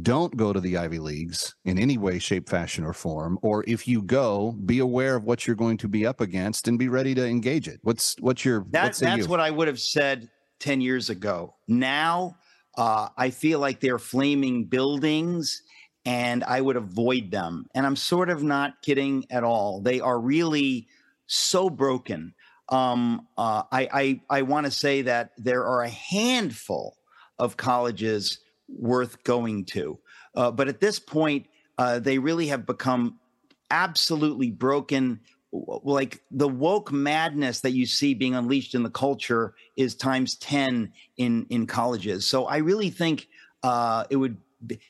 don't 0.01 0.35
go 0.37 0.55
to 0.55 0.61
the 0.61 0.79
Ivy 0.79 0.99
Leagues 0.99 1.55
in 1.67 1.79
any 1.79 1.99
way, 1.99 2.19
shape, 2.19 2.49
fashion, 2.49 2.83
or 2.83 2.95
form? 2.95 3.39
Or 3.43 3.63
if 3.69 3.87
you 3.87 4.03
go, 4.03 4.53
be 4.65 4.79
aware 4.79 5.17
of 5.17 5.25
what 5.25 5.47
you're 5.47 5.55
going 5.55 5.77
to 5.79 5.89
be 5.89 6.07
up 6.07 6.23
against 6.23 6.67
and 6.67 6.79
be 6.79 6.89
ready 6.89 7.15
to 7.15 7.27
engage 7.27 7.69
it. 7.69 7.79
What's 7.83 8.17
what's 8.21 8.45
your 8.45 8.65
That, 8.71 8.95
that's 8.95 9.19
you? 9.19 9.27
what 9.27 9.41
I 9.41 9.51
would 9.51 9.69
have 9.69 9.79
said 9.79 10.31
10 10.61 10.81
years 10.81 11.11
ago. 11.11 11.55
Now, 11.69 12.37
uh, 12.79 13.09
I 13.19 13.31
feel 13.31 13.59
like 13.59 13.81
they're 13.81 13.99
flaming 13.99 14.65
buildings 14.65 15.63
and 16.07 16.43
I 16.45 16.61
would 16.61 16.77
avoid 16.77 17.31
them. 17.31 17.67
And 17.75 17.85
I'm 17.85 17.97
sort 17.97 18.31
of 18.31 18.43
not 18.43 18.81
kidding 18.83 19.25
at 19.31 19.45
all. 19.45 19.81
They 19.81 20.01
are 20.01 20.19
really 20.19 20.89
so 21.27 21.69
broken. 21.69 22.35
Um, 22.73 23.29
uh, 23.37 23.65
I, 23.71 23.89
I, 23.93 24.39
I 24.39 24.43
want 24.43 24.65
to 24.65 24.73
say 24.73 25.03
that 25.03 25.33
there 25.37 25.67
are 25.67 25.83
a 25.83 25.91
handful 25.91 26.97
of 27.39 27.57
colleges 27.59 28.39
worth 28.67 29.23
going 29.25 29.67
to. 29.67 29.99
Uh, 30.35 30.51
but 30.51 30.69
at 30.69 30.81
this 30.81 30.99
point, 30.99 31.47
uh, 31.77 31.99
they 31.99 32.19
really 32.19 32.47
have 32.47 32.65
become 32.65 33.19
absolutely 33.71 34.51
broken. 34.51 35.21
Like 35.53 36.23
the 36.31 36.49
woke 36.49 36.91
madness 36.91 37.61
that 37.61 37.73
you 37.73 37.85
see 37.85 38.15
being 38.15 38.35
unleashed 38.35 38.75
in 38.75 38.83
the 38.83 38.91
culture 38.91 39.55
is 39.77 39.95
times 39.95 40.37
10 40.37 40.93
in, 41.19 41.47
in 41.51 41.67
colleges. 41.67 42.27
So 42.27 42.47
I 42.47 42.59
really 42.59 42.89
think 42.89 43.29
uh, 43.63 44.05
it 44.09 44.17
would 44.17 44.39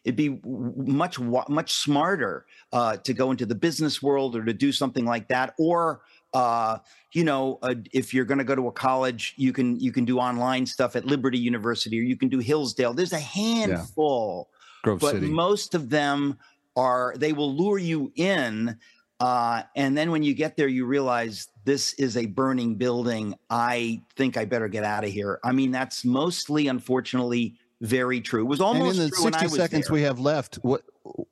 it'd 0.05 0.17
be 0.17 0.39
much 0.45 1.19
much 1.19 1.73
smarter 1.73 2.45
uh, 2.73 2.97
to 2.99 3.15
go 3.15 3.31
into 3.31 3.47
the 3.47 3.55
business 3.55 4.03
world 4.03 4.37
or 4.37 4.45
to 4.45 4.53
do 4.53 4.71
something 4.71 5.05
like 5.05 5.29
that 5.29 5.55
or 5.59 6.03
uh, 6.35 6.79
you 7.13 7.25
know 7.25 7.59
uh, 7.63 7.75
if 7.93 8.15
you're 8.15 8.25
going 8.25 8.39
to 8.39 8.45
go 8.45 8.55
to 8.55 8.69
a 8.69 8.73
college 8.73 9.35
you 9.37 9.53
can 9.53 9.79
you 9.79 9.93
can 9.93 10.05
do 10.05 10.19
online 10.19 10.67
stuff 10.67 10.97
at 10.97 11.05
liberty 11.05 11.39
university 11.39 11.99
or 11.99 12.03
you 12.03 12.17
can 12.17 12.29
do 12.29 12.39
hillsdale 12.39 12.93
there's 12.93 13.13
a 13.13 13.21
handful 13.21 14.49
Grove 14.83 15.01
but 15.01 15.13
City. 15.13 15.29
most 15.29 15.75
of 15.75 15.91
them 15.91 16.39
are 16.77 17.15
they 17.17 17.33
will 17.33 17.55
lure 17.55 17.79
you 17.79 18.13
in 18.17 18.77
uh, 19.21 19.63
and 19.77 19.97
then 19.97 20.11
when 20.11 20.23
you 20.25 20.35
get 20.35 20.57
there 20.57 20.67
you 20.69 20.85
realize 20.85 21.49
this 21.65 21.93
is 21.95 22.17
a 22.17 22.27
burning 22.27 22.77
building 22.77 23.35
i 23.51 24.01
think 24.17 24.37
i 24.37 24.45
better 24.45 24.69
get 24.69 24.85
out 24.85 25.05
of 25.05 25.11
here 25.11 25.39
i 25.45 25.53
mean 25.53 25.71
that's 25.71 26.05
mostly 26.05 26.69
unfortunately 26.69 27.55
very 27.83 28.21
true 28.21 28.41
it 28.41 28.49
was 28.49 28.61
and 28.61 28.67
almost 28.67 28.99
in 28.99 29.05
the 29.05 29.11
true 29.11 29.25
when 29.25 29.35
I 29.35 29.41
60 29.41 29.45
was 29.45 29.61
seconds 29.61 29.87
there. 29.87 29.95
we 29.95 30.03
have 30.03 30.19
left, 30.19 30.55
what 30.63 30.83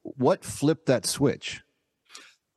what 0.02 0.44
flipped 0.44 0.86
that 0.86 1.06
switch? 1.06 1.62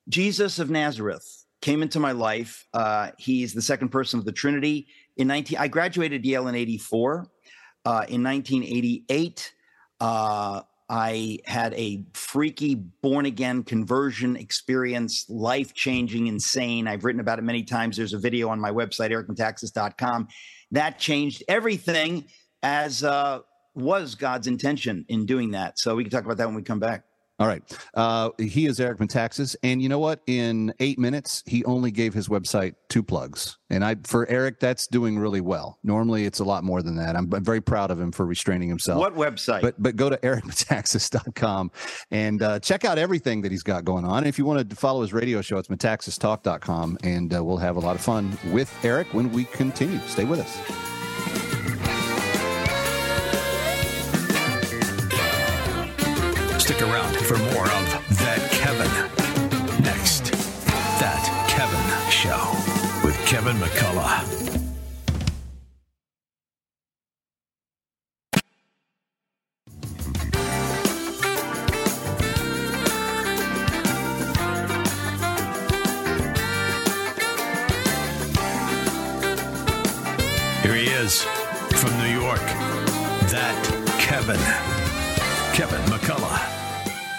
Jesus 0.09 0.59
of 0.59 0.69
Nazareth 0.69 1.42
came 1.63 1.81
into 1.81 1.97
my 1.97 2.11
life. 2.11 2.67
Uh, 2.73 3.11
he's 3.17 3.53
the 3.53 3.61
second 3.61 3.87
person 3.87 4.19
of 4.19 4.25
the 4.25 4.33
Trinity. 4.33 4.85
In 5.15 5.27
19, 5.27 5.57
I 5.57 5.69
graduated 5.69 6.25
Yale 6.25 6.49
in 6.49 6.55
84. 6.55 7.29
Uh, 7.85 8.05
in 8.09 8.21
1988, 8.21 9.53
uh, 10.01 10.61
I 10.89 11.39
had 11.45 11.73
a 11.75 12.03
freaky 12.13 12.75
born 12.75 13.25
again 13.25 13.63
conversion 13.63 14.35
experience, 14.35 15.25
life 15.29 15.73
changing, 15.73 16.27
insane. 16.27 16.85
I've 16.85 17.05
written 17.05 17.21
about 17.21 17.39
it 17.39 17.43
many 17.43 17.63
times. 17.63 17.95
There's 17.95 18.13
a 18.13 18.19
video 18.19 18.49
on 18.49 18.59
my 18.59 18.71
website, 18.71 19.11
ericmetaxas.com. 19.11 20.27
That 20.71 20.99
changed 20.99 21.43
everything 21.47 22.25
as 22.61 23.05
uh, 23.05 23.39
was 23.73 24.15
God's 24.15 24.47
intention 24.47 25.05
in 25.07 25.25
doing 25.25 25.51
that. 25.51 25.79
So 25.79 25.95
we 25.95 26.03
can 26.03 26.11
talk 26.11 26.25
about 26.25 26.37
that 26.37 26.47
when 26.47 26.55
we 26.55 26.61
come 26.61 26.79
back. 26.79 27.05
All 27.39 27.47
right. 27.47 27.63
Uh, 27.95 28.29
he 28.37 28.67
is 28.67 28.79
Eric 28.79 28.99
Metaxas. 28.99 29.55
And 29.63 29.81
you 29.81 29.89
know 29.89 29.99
what? 29.99 30.21
In 30.27 30.73
eight 30.79 30.99
minutes, 30.99 31.43
he 31.47 31.65
only 31.65 31.89
gave 31.89 32.13
his 32.13 32.27
website 32.27 32.75
two 32.89 33.01
plugs. 33.01 33.57
And 33.71 33.83
I, 33.83 33.95
for 34.03 34.29
Eric, 34.29 34.59
that's 34.59 34.85
doing 34.85 35.17
really 35.17 35.41
well. 35.41 35.79
Normally, 35.83 36.25
it's 36.25 36.39
a 36.39 36.43
lot 36.43 36.63
more 36.63 36.83
than 36.83 36.95
that. 36.97 37.15
I'm, 37.15 37.33
I'm 37.33 37.43
very 37.43 37.59
proud 37.59 37.89
of 37.89 37.99
him 37.99 38.11
for 38.11 38.25
restraining 38.25 38.69
himself. 38.69 38.99
What 38.99 39.15
website? 39.15 39.61
But 39.61 39.81
but 39.81 39.95
go 39.95 40.09
to 40.11 40.17
ericmetaxas.com 40.17 41.71
and 42.11 42.41
uh, 42.43 42.59
check 42.59 42.85
out 42.85 42.99
everything 42.99 43.41
that 43.41 43.51
he's 43.51 43.63
got 43.63 43.83
going 43.83 44.05
on. 44.05 44.19
And 44.19 44.27
if 44.27 44.37
you 44.37 44.45
want 44.45 44.69
to 44.69 44.75
follow 44.75 45.01
his 45.01 45.11
radio 45.11 45.41
show, 45.41 45.57
it's 45.57 45.69
metaxastalk.com. 45.69 46.99
And 47.03 47.33
uh, 47.33 47.43
we'll 47.43 47.57
have 47.57 47.77
a 47.77 47.81
lot 47.81 47.95
of 47.95 48.01
fun 48.01 48.37
with 48.51 48.71
Eric 48.85 49.11
when 49.13 49.31
we 49.31 49.45
continue. 49.45 49.99
Stay 50.07 50.25
with 50.25 50.39
us. 50.39 51.42
Stick 56.73 56.87
around 56.87 57.15
for 57.17 57.37
more 57.37 57.65
of 57.65 58.17
That 58.17 58.49
Kevin. 58.49 58.89
Next, 59.83 60.31
That 60.99 61.23
Kevin 61.47 62.09
Show 62.09 62.51
with 63.05 63.15
Kevin 63.27 63.57
McCullough. 63.57 64.23
Here 80.63 80.73
he 80.73 80.87
is 80.87 81.21
from 81.75 81.95
New 81.99 82.19
York. 82.19 82.41
That 83.29 83.83
Kevin. 83.99 84.39
Kevin 85.53 85.79
McCullough. 85.81 86.02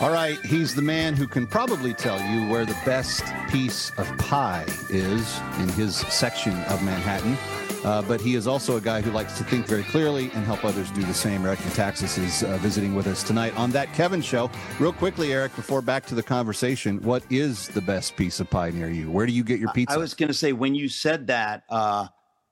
All 0.05 0.13
right, 0.13 0.39
he's 0.45 0.75
the 0.75 0.83
man 0.83 1.15
who 1.15 1.27
can 1.27 1.47
probably 1.47 1.95
tell 1.95 2.21
you 2.31 2.47
where 2.51 2.67
the 2.67 2.77
best 2.85 3.25
piece 3.49 3.91
of 3.97 4.07
pie 4.19 4.67
is 4.91 5.41
in 5.59 5.67
his 5.71 5.97
section 5.97 6.53
of 6.65 6.83
Manhattan. 6.83 7.39
Uh, 7.87 8.03
but 8.03 8.21
he 8.21 8.35
is 8.35 8.47
also 8.47 8.77
a 8.77 8.83
guy 8.83 9.01
who 9.01 9.11
likes 9.13 9.39
to 9.39 9.45
think 9.45 9.67
very 9.67 9.83
clearly 9.85 10.25
and 10.35 10.45
help 10.45 10.63
others 10.63 10.91
do 10.91 11.01
the 11.05 11.15
same. 11.15 11.47
Eric 11.47 11.59
Metaxas 11.61 12.23
is 12.23 12.43
uh, 12.43 12.59
visiting 12.59 12.95
with 12.95 13.07
us 13.07 13.23
tonight 13.23 13.57
on 13.57 13.71
that 13.71 13.91
Kevin 13.95 14.21
show. 14.21 14.51
Real 14.79 14.93
quickly, 14.93 15.33
Eric, 15.33 15.57
before 15.57 15.81
back 15.81 16.05
to 16.05 16.15
the 16.15 16.23
conversation, 16.23 17.01
what 17.01 17.23
is 17.31 17.69
the 17.69 17.81
best 17.81 18.15
piece 18.15 18.41
of 18.41 18.51
pie 18.51 18.73
near 18.73 18.91
you? 18.91 19.11
Where 19.11 19.25
do 19.25 19.33
you 19.33 19.43
get 19.43 19.59
your 19.59 19.73
pizza? 19.73 19.95
I 19.95 19.97
was 19.97 20.13
going 20.13 20.29
to 20.29 20.35
say 20.35 20.53
when 20.53 20.75
you 20.75 20.91
said 20.91 21.29
that, 21.29 21.63
uh, 21.71 22.09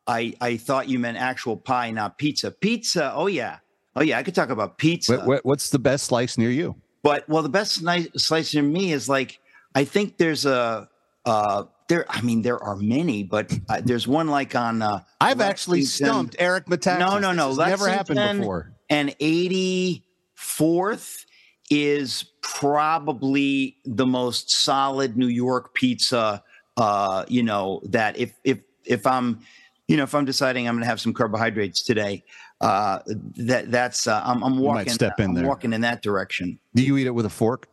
I 0.07 0.33
I 0.41 0.57
thought 0.57 0.88
you 0.88 0.99
meant 0.99 1.19
actual 1.19 1.59
pie, 1.59 1.91
not 1.91 2.17
pizza. 2.17 2.51
Pizza. 2.51 3.12
Oh 3.15 3.27
yeah. 3.27 3.59
Oh 3.95 4.01
yeah. 4.03 4.17
I 4.17 4.23
could 4.23 4.35
talk 4.35 4.49
about 4.49 4.79
pizza. 4.79 5.19
What- 5.19 5.27
what- 5.27 5.45
what's 5.45 5.69
the 5.69 5.79
best 5.79 6.07
slice 6.07 6.38
near 6.38 6.51
you? 6.51 6.77
But 7.03 7.29
well, 7.29 7.43
the 7.43 7.49
best 7.49 7.83
nice 7.83 8.09
slice 8.17 8.55
near 8.55 8.62
me 8.62 8.93
is 8.93 9.09
like 9.09 9.41
I 9.75 9.85
think 9.85 10.19
there's 10.19 10.47
a 10.47 10.88
uh 11.25 11.65
there. 11.93 12.07
I 12.09 12.23
mean, 12.23 12.43
there 12.43 12.62
are 12.62 12.77
many, 12.77 13.23
but 13.23 13.53
uh, 13.69 13.83
there's 13.85 14.09
one 14.09 14.29
like 14.29 14.55
on. 14.55 14.83
Uh, 14.83 15.03
I've 15.21 15.41
actually 15.41 15.83
stumped 15.83 16.37
Eric 16.38 16.67
Metaxas. 16.67 16.99
No, 16.99 17.19
no, 17.19 17.33
no. 17.33 17.49
Has 17.49 17.59
never 17.59 17.88
happened 17.88 18.38
before. 18.38 18.73
And 18.88 19.11
84th 19.19 21.27
is 21.71 22.25
probably 22.41 23.77
the 23.85 24.07
most 24.07 24.51
solid 24.51 25.17
New 25.17 25.29
York 25.29 25.75
pizza. 25.75 26.43
Uh, 26.77 27.25
you 27.29 27.43
know 27.43 27.81
that 27.85 28.17
if 28.17 28.33
if 28.45 28.61
if 28.85 29.07
I'm, 29.07 29.41
you 29.87 29.97
know, 29.97 30.05
if 30.05 30.15
I'm 30.15 30.25
deciding 30.25 30.69
I'm 30.69 30.75
going 30.75 30.83
to 30.83 30.88
have 30.88 31.01
some 31.01 31.12
carbohydrates 31.12 31.83
today, 31.83 32.25
uh, 32.62 33.01
that 33.37 33.70
that's 33.70 34.07
uh, 34.07 34.22
I'm, 34.25 34.42
I'm 34.42 34.59
walking. 34.59 34.92
step 34.92 35.18
in 35.18 35.31
I'm 35.31 35.35
there. 35.35 35.46
walking 35.46 35.72
in 35.72 35.81
that 35.83 36.03
direction. 36.03 36.59
Do 36.75 36.83
you 36.83 36.96
eat 36.96 37.07
it 37.07 37.11
with 37.11 37.27
a 37.27 37.31
fork? 37.31 37.68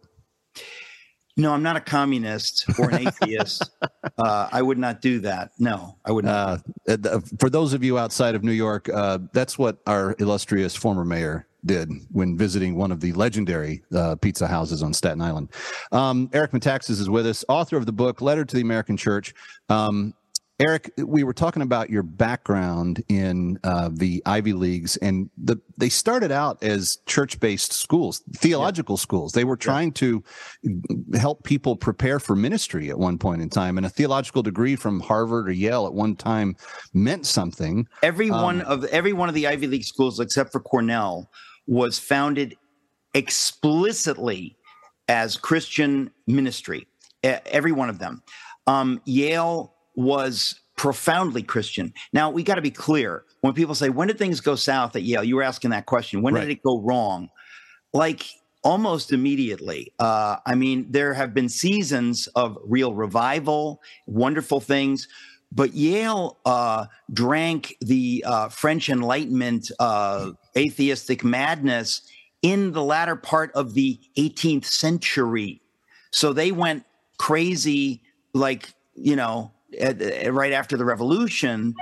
No, 1.37 1.53
I'm 1.53 1.63
not 1.63 1.77
a 1.77 1.81
communist 1.81 2.65
or 2.77 2.89
an 2.89 3.07
atheist. 3.07 3.69
uh, 4.17 4.49
I 4.51 4.61
would 4.61 4.77
not 4.77 4.99
do 4.99 5.19
that. 5.21 5.51
No, 5.57 5.95
I 6.03 6.11
would 6.11 6.25
not. 6.25 6.61
Uh, 6.87 6.97
uh, 7.05 7.19
for 7.39 7.49
those 7.49 7.73
of 7.73 7.81
you 7.81 7.97
outside 7.97 8.35
of 8.35 8.43
New 8.43 8.51
York, 8.51 8.89
uh, 8.89 9.19
that's 9.31 9.57
what 9.57 9.77
our 9.87 10.15
illustrious 10.19 10.75
former 10.75 11.05
mayor 11.05 11.47
did 11.65 11.89
when 12.11 12.37
visiting 12.37 12.75
one 12.75 12.91
of 12.91 12.99
the 12.99 13.13
legendary 13.13 13.83
uh, 13.93 14.15
pizza 14.15 14.47
houses 14.47 14.83
on 14.83 14.93
Staten 14.93 15.21
Island. 15.21 15.49
Um, 15.91 16.29
Eric 16.33 16.51
Metaxas 16.51 16.99
is 17.01 17.09
with 17.09 17.25
us, 17.25 17.45
author 17.47 17.77
of 17.77 17.85
the 17.85 17.91
book 17.91 18.21
Letter 18.21 18.43
to 18.43 18.55
the 18.55 18.61
American 18.61 18.97
Church. 18.97 19.33
Um, 19.69 20.13
Eric, 20.59 20.91
we 20.97 21.23
were 21.23 21.33
talking 21.33 21.61
about 21.61 21.89
your 21.89 22.03
background 22.03 23.01
in 23.07 23.57
uh, 23.63 23.89
the 23.93 24.21
Ivy 24.25 24.51
Leagues, 24.51 24.97
and 24.97 25.29
the, 25.37 25.55
they 25.77 25.87
started 25.87 26.33
out 26.33 26.61
as 26.61 26.97
church-based 27.05 27.71
schools, 27.71 28.21
theological 28.35 28.97
schools. 28.97 29.31
They 29.31 29.45
were 29.45 29.55
trying 29.55 29.93
to 29.93 30.21
help 31.13 31.45
people 31.45 31.77
prepare 31.77 32.19
for 32.19 32.35
ministry 32.35 32.89
at 32.89 32.99
one 32.99 33.17
point 33.17 33.41
in 33.41 33.49
time, 33.49 33.77
and 33.77 33.85
a 33.85 33.89
theological 33.89 34.43
degree 34.43 34.75
from 34.75 34.99
Harvard 34.99 35.47
or 35.47 35.53
Yale 35.53 35.85
at 35.85 35.93
one 35.93 36.17
time 36.17 36.57
meant 36.93 37.25
something. 37.25 37.87
Every 38.03 38.29
one 38.29 38.61
Um, 38.61 38.67
of 38.67 38.83
every 38.85 39.13
one 39.13 39.29
of 39.29 39.35
the 39.35 39.47
Ivy 39.47 39.67
League 39.67 39.85
schools, 39.85 40.19
except 40.19 40.51
for 40.51 40.59
Cornell, 40.59 41.29
was 41.67 41.99
founded 41.99 42.57
explicitly 43.13 44.57
as 45.07 45.37
Christian 45.37 46.11
ministry. 46.27 46.85
Every 47.23 47.71
one 47.71 47.89
of 47.89 47.99
them. 47.99 48.23
Um, 48.67 49.01
Yale 49.05 49.73
was 49.99 50.55
profoundly 50.77 51.43
Christian. 51.43 51.93
Now 52.13 52.29
we 52.29 52.41
got 52.41 52.55
to 52.55 52.61
be 52.61 52.71
clear. 52.71 53.25
When 53.41 53.53
people 53.53 53.75
say, 53.75 53.89
"When 53.89 54.07
did 54.07 54.17
things 54.17 54.39
go 54.39 54.55
south 54.55 54.95
at 54.95 55.03
Yale?" 55.03 55.23
You 55.23 55.35
were 55.35 55.43
asking 55.43 55.71
that 55.71 55.85
question. 55.85 56.21
When 56.21 56.33
Right. 56.33 56.41
did 56.41 56.51
it 56.51 56.63
go 56.63 56.79
wrong? 56.79 57.29
Like 57.93 58.25
almost 58.63 59.11
immediately. 59.11 59.93
Uh, 59.99 60.37
I 60.45 60.55
mean, 60.55 60.87
there 60.89 61.13
have 61.13 61.33
been 61.33 61.49
seasons 61.49 62.27
of 62.35 62.57
real 62.63 62.93
revival, 62.93 63.81
wonderful 64.05 64.59
things. 64.61 65.07
But 65.51 65.73
Yale 65.73 66.37
uh, 66.45 66.85
drank 67.11 67.75
the 67.81 68.23
uh, 68.25 68.49
French 68.49 68.89
Enlightenment 68.89 69.71
uh, 69.79 70.31
atheistic 70.57 71.23
madness 71.23 72.01
in 72.41 72.71
the 72.71 72.83
latter 72.83 73.15
part 73.15 73.51
of 73.53 73.73
the 73.73 73.99
18th 74.17 74.65
century. 74.65 75.61
So 76.11 76.33
they 76.33 76.51
went 76.51 76.85
crazy, 77.17 78.01
like, 78.33 78.69
you 78.95 79.15
know, 79.15 79.51
at- 79.79 80.01
at- 80.01 80.33
right 80.33 80.51
after 80.53 80.77
the 80.77 80.85
revolution. 80.85 81.73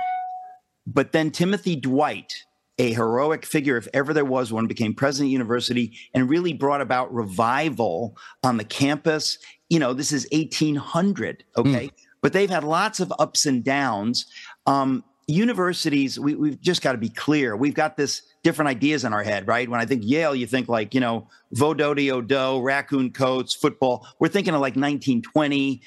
But 0.86 1.12
then 1.12 1.30
Timothy 1.30 1.76
Dwight, 1.76 2.32
a 2.78 2.92
heroic 2.92 3.44
figure, 3.44 3.76
if 3.76 3.88
ever 3.92 4.14
there 4.14 4.24
was 4.24 4.52
one, 4.52 4.66
became 4.66 4.94
president 4.94 5.26
of 5.26 5.28
the 5.28 5.32
university 5.32 5.92
and 6.14 6.30
really 6.30 6.52
brought 6.52 6.80
about 6.80 7.12
revival 7.12 8.16
on 8.42 8.56
the 8.56 8.64
campus. 8.64 9.38
You 9.68 9.80
know, 9.80 9.92
this 9.92 10.12
is 10.12 10.26
1800, 10.32 11.44
okay? 11.56 11.90
But 12.22 12.32
they've 12.32 12.50
had 12.50 12.64
lots 12.64 13.00
of 13.00 13.12
ups 13.18 13.46
and 13.46 13.62
downs. 13.62 14.26
Um, 14.66 15.04
universities, 15.26 16.18
we, 16.18 16.34
we've 16.34 16.60
just 16.60 16.80
got 16.80 16.92
to 16.92 16.98
be 16.98 17.10
clear. 17.10 17.54
We've 17.54 17.74
got 17.74 17.96
this 17.98 18.22
different 18.42 18.70
ideas 18.70 19.04
in 19.04 19.12
our 19.12 19.22
head, 19.22 19.46
right? 19.46 19.68
When 19.68 19.78
I 19.78 19.84
think 19.84 20.02
Yale, 20.04 20.34
you 20.34 20.46
think 20.46 20.68
like, 20.68 20.94
you 20.94 21.00
know, 21.00 21.28
Vododi 21.54 22.10
Odo, 22.10 22.60
raccoon 22.60 23.12
coats, 23.12 23.54
football. 23.54 24.06
We're 24.18 24.28
thinking 24.28 24.54
of 24.54 24.60
like 24.60 24.74
1920 24.74 25.82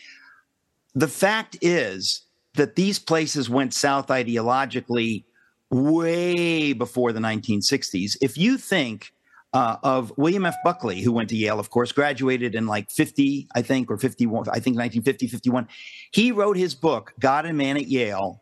the 0.93 1.07
fact 1.07 1.57
is 1.61 2.25
that 2.55 2.75
these 2.75 2.99
places 2.99 3.49
went 3.49 3.73
south 3.73 4.07
ideologically 4.07 5.23
way 5.69 6.73
before 6.73 7.13
the 7.13 7.19
1960s. 7.19 8.17
If 8.21 8.37
you 8.37 8.57
think 8.57 9.13
uh, 9.53 9.77
of 9.83 10.13
William 10.17 10.45
F. 10.45 10.55
Buckley, 10.63 11.01
who 11.01 11.11
went 11.11 11.29
to 11.29 11.35
Yale, 11.35 11.59
of 11.59 11.69
course, 11.69 11.91
graduated 11.91 12.55
in 12.55 12.67
like 12.67 12.89
50, 12.89 13.47
I 13.55 13.61
think, 13.61 13.89
or 13.89 13.97
51, 13.97 14.49
I 14.49 14.59
think 14.59 14.77
1950, 14.77 15.27
51. 15.27 15.67
He 16.13 16.31
wrote 16.31 16.57
his 16.57 16.75
book, 16.75 17.13
God 17.19 17.45
and 17.45 17.57
Man 17.57 17.77
at 17.77 17.87
Yale, 17.87 18.41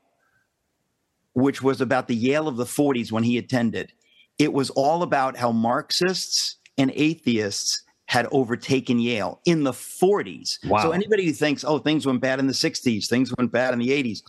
which 1.34 1.62
was 1.62 1.82
about 1.82 2.08
the 2.08 2.16
Yale 2.16 2.48
of 2.48 2.58
the 2.58 2.66
40s 2.66 3.12
when 3.12 3.24
he 3.24 3.38
attended. 3.38 3.94
It 4.38 4.54
was 4.54 4.70
all 4.72 5.04
about 5.04 5.38
how 5.38 5.52
Marxists 5.52 6.58
and 6.78 6.92
atheists 6.96 7.84
had 8.10 8.26
overtaken 8.32 9.00
Yale 9.00 9.40
in 9.46 9.64
the 9.64 9.72
40s. 9.72 10.58
Wow. 10.68 10.82
So 10.82 10.92
anybody 10.94 11.26
who 11.28 11.32
thinks, 11.32 11.64
oh, 11.64 11.78
things 11.78 12.08
went 12.08 12.22
bad 12.22 12.40
in 12.40 12.48
the 12.48 12.54
60s, 12.54 13.08
things 13.08 13.32
went 13.38 13.52
bad 13.52 13.72
in 13.72 13.78
the 13.78 13.90
80s. 13.90 14.24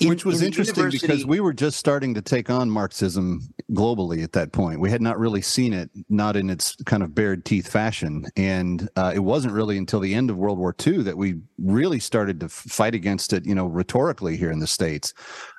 in- 0.00 0.08
Which 0.08 0.24
was 0.24 0.42
in 0.42 0.48
interesting 0.48 0.90
because 0.90 1.24
we 1.24 1.38
were 1.38 1.52
just 1.52 1.78
starting 1.78 2.14
to 2.14 2.20
take 2.20 2.50
on 2.50 2.68
Marxism 2.68 3.42
globally 3.70 4.24
at 4.24 4.32
that 4.32 4.50
point. 4.50 4.80
We 4.80 4.90
had 4.90 5.00
not 5.00 5.20
really 5.20 5.40
seen 5.40 5.72
it, 5.72 5.88
not 6.08 6.34
in 6.34 6.50
its 6.50 6.74
kind 6.84 7.04
of 7.04 7.14
bared 7.14 7.44
teeth 7.44 7.68
fashion. 7.70 8.26
And 8.36 8.88
uh, 8.96 9.12
it 9.14 9.20
wasn't 9.20 9.54
really 9.54 9.78
until 9.78 10.00
the 10.00 10.12
end 10.12 10.28
of 10.28 10.36
World 10.36 10.58
War 10.58 10.74
II 10.84 11.04
that 11.04 11.16
we 11.16 11.36
really 11.58 12.00
started 12.00 12.40
to 12.40 12.48
fight 12.48 12.96
against 12.96 13.32
it, 13.32 13.46
you 13.46 13.54
know, 13.54 13.66
rhetorically 13.66 14.36
here 14.36 14.50
in 14.50 14.58
the 14.58 14.66
States. 14.66 15.14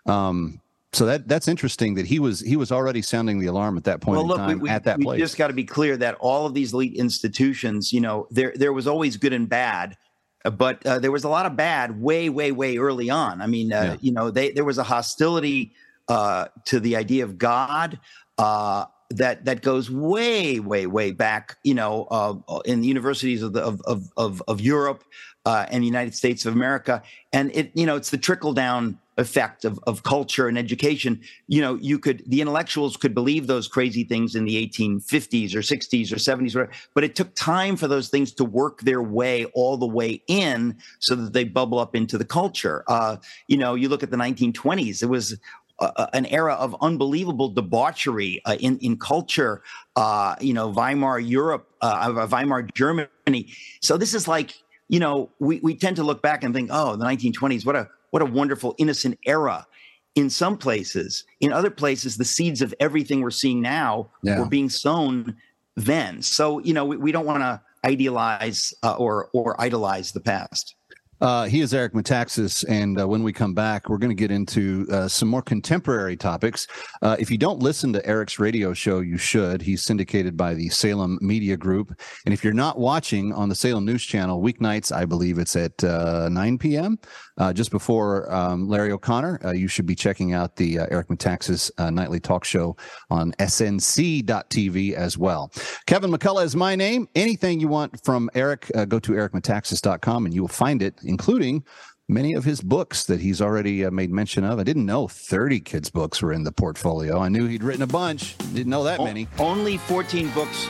Um, 0.05 0.60
so 0.93 1.06
that 1.06 1.28
that's 1.28 1.47
interesting 1.47 1.95
that 1.95 2.06
he 2.06 2.19
was 2.19 2.39
he 2.39 2.56
was 2.56 2.71
already 2.71 3.02
sounding 3.02 3.39
the 3.39 3.47
alarm 3.47 3.78
at 3.78 3.84
that 3.84 4.02
point 4.02 4.21
in 4.21 4.38
time 4.38 4.60
we, 4.60 4.69
at 4.69 4.86
that 4.86 4.97
we 4.97 5.04
place. 5.04 5.19
just 5.19 5.38
got 5.38 5.47
to 5.47 5.54
be 5.54 5.65
clear 5.65 5.97
that 5.97 6.15
all 6.19 6.45
of 6.45 6.54
these 6.54 6.73
elite 6.73 6.95
institutions, 6.95 7.91
you 7.91 8.00
know, 8.00 8.28
there 8.32 8.54
there 8.56 8.73
was 8.73 8.88
always 8.88 9.17
good 9.17 9.34
and 9.34 9.50
bad, 9.50 9.97
uh, 10.45 10.50
but 10.50 10.86
uh, 10.86 10.97
there 10.97 11.12
was 11.12 11.23
a 11.26 11.30
lot 11.30 11.45
of 11.45 11.56
bad 11.56 12.02
way, 12.02 12.30
way, 12.30 12.52
way 12.52 12.78
early 12.78 13.10
on. 13.10 13.41
I 13.41 13.47
mean, 13.47 13.73
uh, 13.73 13.82
Yeah. 13.82 13.97
you 14.00 14.12
know, 14.13 14.32
they 14.32 14.52
there 14.52 14.63
was 14.65 14.78
a 14.78 14.84
hostility 14.84 15.73
uh, 16.08 16.47
to 16.65 16.80
the 16.80 16.95
idea 16.95 17.23
of 17.26 17.38
God. 17.38 18.00
Uh, 18.38 18.86
that 19.10 19.45
that 19.45 19.62
goes 19.62 19.89
way, 19.89 20.60
way, 20.60 20.86
way 20.86 21.12
back. 21.12 21.58
You 21.63 21.73
know, 21.76 22.08
uh, 22.12 22.60
in 22.65 22.82
the 22.82 22.88
universities 22.88 23.41
of 23.41 23.54
the 23.54 23.62
of 23.62 23.82
of 23.82 24.10
of, 24.17 24.43
of 24.47 24.62
Europe 24.62 25.04
uh, 25.45 25.65
and 25.69 25.82
the 25.84 25.88
United 25.88 26.13
States 26.15 26.45
of 26.45 26.54
America, 26.54 27.02
and 27.32 27.52
it 27.56 27.71
you 27.73 27.86
know 27.86 27.95
it's 27.95 28.10
the 28.10 28.17
trickle 28.17 28.54
down 28.54 29.00
effect 29.17 29.65
of, 29.65 29.80
of 29.88 30.03
culture 30.03 30.47
and 30.47 30.58
education 30.58 31.19
you 31.47 31.60
know 31.60 31.75
you 31.75 31.97
could 31.97 32.23
the 32.27 32.39
intellectuals 32.39 32.95
could 32.95 33.13
believe 33.13 33.47
those 33.47 33.67
crazy 33.67 34.03
things 34.03 34.36
in 34.36 34.45
the 34.45 34.67
1850s 34.67 35.56
or 35.56 35.60
60s 35.60 36.12
or 36.12 36.15
70s 36.15 36.69
but 36.93 37.03
it 37.03 37.15
took 37.15 37.34
time 37.36 37.75
for 37.75 37.88
those 37.88 38.10
things 38.10 38.32
to 38.32 38.45
work 38.45 38.82
their 38.82 39.01
way 39.01 39.45
all 39.53 39.77
the 39.77 39.88
way 39.88 40.21
in 40.27 40.77
so 40.99 41.15
that 41.15 41.34
they 41.34 41.43
bubble 41.43 41.80
up 41.80 41.95
into 41.95 42.17
the 42.17 42.25
culture 42.25 42.84
uh, 42.88 43.17
you 43.47 43.58
know 43.58 43.73
you 43.73 43.89
look 43.89 44.03
at 44.03 44.12
the 44.12 44.17
1920s 44.17 45.01
it 45.01 45.08
was 45.08 45.38
uh, 45.80 46.08
an 46.13 46.25
era 46.27 46.53
of 46.56 46.75
unbelievable 46.82 47.49
debauchery 47.49 48.41
uh, 48.45 48.56
in 48.60 48.80
in 48.80 48.97
culture. 48.97 49.62
Uh, 49.95 50.36
you 50.41 50.53
know, 50.53 50.67
Weimar 50.67 51.19
Europe, 51.19 51.69
uh, 51.82 52.27
Weimar 52.32 52.63
Germany. 52.73 53.53
So 53.82 53.95
this 53.97 54.15
is 54.15 54.27
like 54.27 54.56
you 54.88 54.99
know 54.99 55.30
we 55.39 55.60
we 55.60 55.75
tend 55.75 55.95
to 55.97 56.03
look 56.03 56.23
back 56.23 56.43
and 56.43 56.53
think, 56.53 56.69
oh, 56.73 56.95
the 56.95 57.06
1920s, 57.06 57.63
what 57.63 57.75
a 57.75 57.88
what 58.17 58.27
a 58.27 58.34
wonderful 58.34 58.73
innocent 58.80 59.19
era. 59.27 59.67
In 60.15 60.32
some 60.32 60.58
places, 60.58 61.23
in 61.39 61.53
other 61.53 61.69
places, 61.69 62.17
the 62.17 62.25
seeds 62.25 62.63
of 62.63 62.73
everything 62.80 63.21
we're 63.21 63.30
seeing 63.30 63.62
now 63.62 64.10
Yeah. 64.23 64.39
were 64.39 64.47
being 64.47 64.69
sown 64.69 65.36
then. 65.75 66.23
So 66.23 66.58
you 66.60 66.73
know 66.73 66.84
we, 66.86 66.97
we 66.97 67.12
don't 67.12 67.27
want 67.27 67.43
to 67.43 67.62
idealize 67.86 68.73
uh, 68.82 68.95
or 68.95 69.30
or 69.34 69.60
idolize 69.62 70.13
the 70.13 70.19
past. 70.19 70.73
Uh, 71.19 71.45
he 71.45 71.62
is 71.62 71.73
Eric 71.73 71.93
Metaxas, 71.93 72.63
and 72.69 72.99
uh, 72.99 73.08
when 73.08 73.23
we 73.23 73.34
come 73.34 73.53
back, 73.53 73.89
we're 73.89 73.97
going 73.97 74.15
to 74.15 74.15
get 74.15 74.30
into 74.30 74.86
uh, 74.91 75.08
some 75.08 75.27
more 75.27 75.41
contemporary 75.41 76.15
topics. 76.15 76.67
Uh, 77.01 77.15
if 77.19 77.32
you 77.32 77.38
don't 77.39 77.60
listen 77.60 77.91
to 77.93 78.06
Eric's 78.06 78.38
radio 78.38 78.71
show, 78.71 78.99
you 78.99 79.17
should. 79.17 79.62
He's 79.62 79.84
syndicated 79.84 80.38
by 80.38 80.53
the 80.53 80.69
Salem 80.69 81.17
Media 81.21 81.58
Group, 81.58 81.99
and 82.25 82.34
if 82.34 82.43
you're 82.43 82.53
not 82.53 82.77
watching 82.77 83.34
on 83.34 83.49
the 83.49 83.56
Salem 83.56 83.84
News 83.86 84.03
Channel 84.03 84.41
weeknights, 84.41 84.95
I 84.95 85.06
believe 85.06 85.39
it's 85.39 85.56
at 85.56 85.84
uh, 85.84 86.30
9 86.30 86.58
p.m. 86.60 86.99
Uh, 87.39 87.53
just 87.53 87.71
before 87.71 88.32
um, 88.34 88.67
Larry 88.67 88.91
O'Connor, 88.91 89.53
you 89.53 89.67
should 89.67 89.86
be 89.86 89.95
checking 89.95 90.34
out 90.34 90.56
the 90.56 90.80
Eric 90.80 91.08
Metaxas 91.08 91.71
nightly 91.91 92.19
talk 92.19 92.43
show 92.43 92.75
on 93.10 93.32
snc.tv 93.34 94.93
as 94.93 95.17
well. 95.17 95.51
Kevin 95.86 96.12
McCullough 96.12 96.43
is 96.43 96.56
my 96.56 96.75
name. 96.75 97.08
Anything 97.15 97.60
you 97.60 97.67
want 97.67 98.03
from 98.03 98.30
Eric, 98.34 98.71
go 98.88 98.99
to 98.99 99.12
ericmetaxas.com 99.12 100.25
and 100.25 100.34
you 100.34 100.41
will 100.41 100.47
find 100.47 100.82
it, 100.82 100.95
including 101.08 101.63
many 102.10 102.34
of 102.34 102.43
his 102.46 102.62
books 102.62 103.06
that 103.06 103.20
he's 103.20 103.41
already 103.41 103.84
uh, 103.84 103.91
made 103.91 104.12
mention 104.12 104.43
of. 104.43 104.60
I 104.60 104.63
didn't 104.63 104.86
know 104.86 105.08
30 105.08 105.60
kids' 105.60 105.89
books 105.89 106.22
were 106.22 106.32
in 106.32 106.43
the 106.43 106.52
portfolio. 106.52 107.20
I 107.20 107.28
knew 107.30 107.48
he'd 107.48 107.63
written 107.63 107.82
a 107.82 107.88
bunch, 107.88 108.38
didn't 108.54 108.67
know 108.70 108.84
that 108.86 109.00
O- 109.00 109.06
many. 109.06 109.28
Only 109.39 109.78
14 109.78 110.30
books 110.32 110.65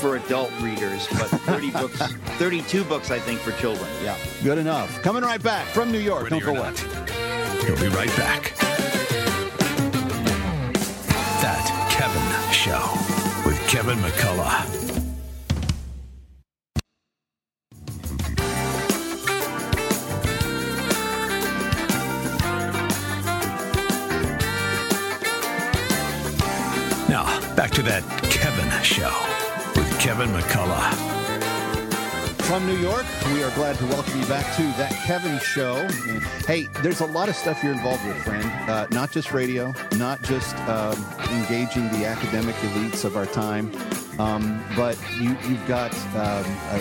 for 0.00 0.16
adult 0.16 0.50
readers, 0.60 1.06
but 1.12 1.28
30 1.28 1.70
books, 1.82 1.98
32 2.38 2.84
books, 2.84 3.10
I 3.10 3.18
think, 3.18 3.40
for 3.40 3.52
children. 3.52 3.88
Yeah. 4.02 4.16
Good 4.42 4.58
enough. 4.58 5.00
Coming 5.02 5.22
right 5.22 5.42
back 5.42 5.66
from 5.68 5.90
New 5.92 5.98
York. 6.00 6.28
Don't 6.28 6.42
go 6.42 6.56
away. 6.56 6.74
He'll 7.64 7.76
be 7.80 7.88
right 7.94 8.14
back. 8.16 8.52
That 11.42 11.88
Kevin 11.90 12.52
Show 12.52 13.48
with 13.48 13.58
Kevin 13.68 13.98
McCullough. 13.98 14.91
Back 27.62 27.70
to 27.70 27.82
that 27.82 28.02
Kevin 28.24 28.82
Show 28.82 29.12
with 29.76 30.00
Kevin 30.00 30.30
McCullough. 30.30 30.94
From 32.42 32.66
New 32.66 32.76
York, 32.78 33.06
we 33.32 33.44
are 33.44 33.52
glad 33.52 33.76
to 33.76 33.86
welcome 33.86 34.18
you 34.18 34.26
back 34.26 34.56
to 34.56 34.62
that 34.78 34.90
Kevin 35.04 35.38
Show. 35.38 35.86
Hey, 36.44 36.66
there's 36.82 36.98
a 36.98 37.06
lot 37.06 37.28
of 37.28 37.36
stuff 37.36 37.62
you're 37.62 37.72
involved 37.72 38.04
with, 38.04 38.16
friend. 38.24 38.50
Uh, 38.68 38.88
not 38.90 39.12
just 39.12 39.32
radio, 39.32 39.72
not 39.96 40.20
just 40.24 40.56
um, 40.66 40.96
engaging 41.30 41.88
the 41.90 42.04
academic 42.04 42.56
elites 42.56 43.04
of 43.04 43.16
our 43.16 43.26
time, 43.26 43.70
um, 44.18 44.60
but 44.74 44.98
you, 45.20 45.36
you've 45.48 45.64
got 45.68 45.94
um, 46.16 46.44
a, 46.72 46.80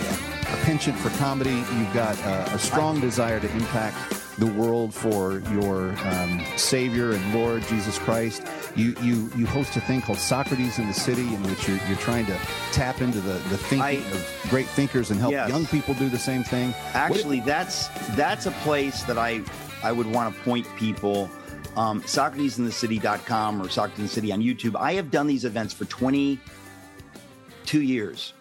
a 0.51 0.57
penchant 0.63 0.97
for 0.97 1.11
comedy. 1.19 1.57
You've 1.77 1.93
got 1.93 2.17
a, 2.21 2.55
a 2.55 2.57
strong 2.57 2.99
desire 2.99 3.39
to 3.39 3.51
impact 3.51 3.97
the 4.39 4.47
world 4.47 4.91
for 4.91 5.43
your 5.51 5.93
um, 6.07 6.41
Savior 6.55 7.11
and 7.11 7.35
Lord 7.35 7.61
Jesus 7.67 7.99
Christ. 7.99 8.41
You, 8.75 8.95
you 9.01 9.29
you 9.35 9.45
host 9.45 9.75
a 9.75 9.81
thing 9.81 10.01
called 10.01 10.17
Socrates 10.17 10.79
in 10.79 10.87
the 10.87 10.93
City, 10.93 11.21
in 11.33 11.43
which 11.43 11.67
you're, 11.67 11.79
you're 11.87 11.97
trying 11.97 12.25
to 12.27 12.37
tap 12.71 13.01
into 13.01 13.19
the, 13.19 13.33
the 13.49 13.57
thinking 13.57 13.99
of 14.13 14.47
great 14.49 14.67
thinkers 14.67 15.11
and 15.11 15.19
help 15.19 15.33
Yes. 15.33 15.49
young 15.49 15.65
people 15.65 15.93
do 15.95 16.07
the 16.09 16.17
same 16.17 16.43
thing. 16.43 16.73
Actually, 16.93 17.41
that's 17.41 17.89
that's 18.15 18.45
a 18.45 18.51
place 18.63 19.03
that 19.03 19.17
I 19.17 19.41
I 19.83 19.91
would 19.91 20.07
want 20.07 20.33
to 20.33 20.41
point 20.43 20.67
people. 20.77 21.29
Um, 21.77 22.01
SocratesInTheCity.com 22.01 23.61
or 23.61 23.69
Socrates 23.69 23.99
in 23.99 24.05
the 24.05 24.09
City 24.09 24.31
on 24.33 24.41
YouTube. 24.41 24.75
I 24.77 24.93
have 24.93 25.09
done 25.09 25.25
these 25.27 25.45
events 25.45 25.73
for 25.73 25.85
22 25.85 27.81
years, 27.81 28.33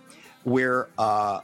where 0.45 0.89
uh, 0.99 1.41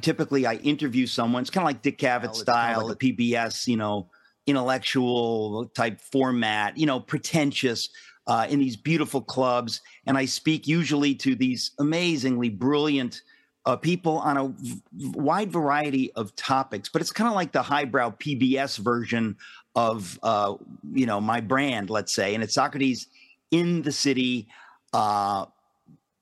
typically 0.00 0.46
I 0.46 0.54
interview 0.56 1.06
someone. 1.06 1.42
It's 1.42 1.50
kind 1.50 1.62
of 1.64 1.66
like 1.68 1.82
Dick 1.82 1.98
Cavett 1.98 2.34
style, 2.34 2.86
the 2.86 2.96
PBS, 2.96 3.66
you 3.66 3.76
know, 3.76 4.08
intellectual 4.46 5.66
type 5.74 6.00
format, 6.00 6.76
you 6.78 6.86
know, 6.86 7.00
pretentious. 7.00 7.88
Uh, 8.26 8.46
in 8.48 8.58
these 8.58 8.74
beautiful 8.74 9.20
clubs, 9.20 9.82
and 10.06 10.16
I 10.16 10.24
speak 10.24 10.66
usually 10.66 11.14
to 11.16 11.34
these 11.34 11.72
amazingly 11.78 12.48
brilliant 12.48 13.20
uh, 13.66 13.76
people 13.76 14.18
on 14.18 14.36
a 14.36 14.48
v- 14.48 14.82
wide 15.14 15.50
variety 15.50 16.12
of 16.12 16.34
topics, 16.36 16.88
but 16.88 17.00
it's 17.00 17.12
kind 17.12 17.28
of 17.28 17.34
like 17.34 17.52
the 17.52 17.62
highbrow 17.62 18.10
PBS 18.10 18.78
version 18.78 19.36
of 19.74 20.18
uh, 20.22 20.54
you 20.92 21.06
know 21.06 21.20
my 21.20 21.40
brand, 21.40 21.90
let's 21.90 22.14
say, 22.14 22.34
and 22.34 22.42
it's 22.42 22.54
Socrates 22.54 23.08
in 23.50 23.82
the 23.82 23.92
city. 23.92 24.48
Uh, 24.92 25.46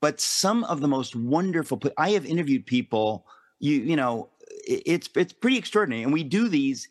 but 0.01 0.19
some 0.19 0.63
of 0.65 0.81
the 0.81 0.87
most 0.87 1.15
wonderful. 1.15 1.81
I 1.97 2.11
have 2.11 2.25
interviewed 2.25 2.65
people. 2.65 3.25
You 3.59 3.75
you 3.75 3.95
know, 3.95 4.29
it's 4.67 5.09
it's 5.15 5.33
pretty 5.33 5.57
extraordinary, 5.57 6.03
and 6.03 6.13
we 6.13 6.23
do 6.23 6.47
these 6.47 6.87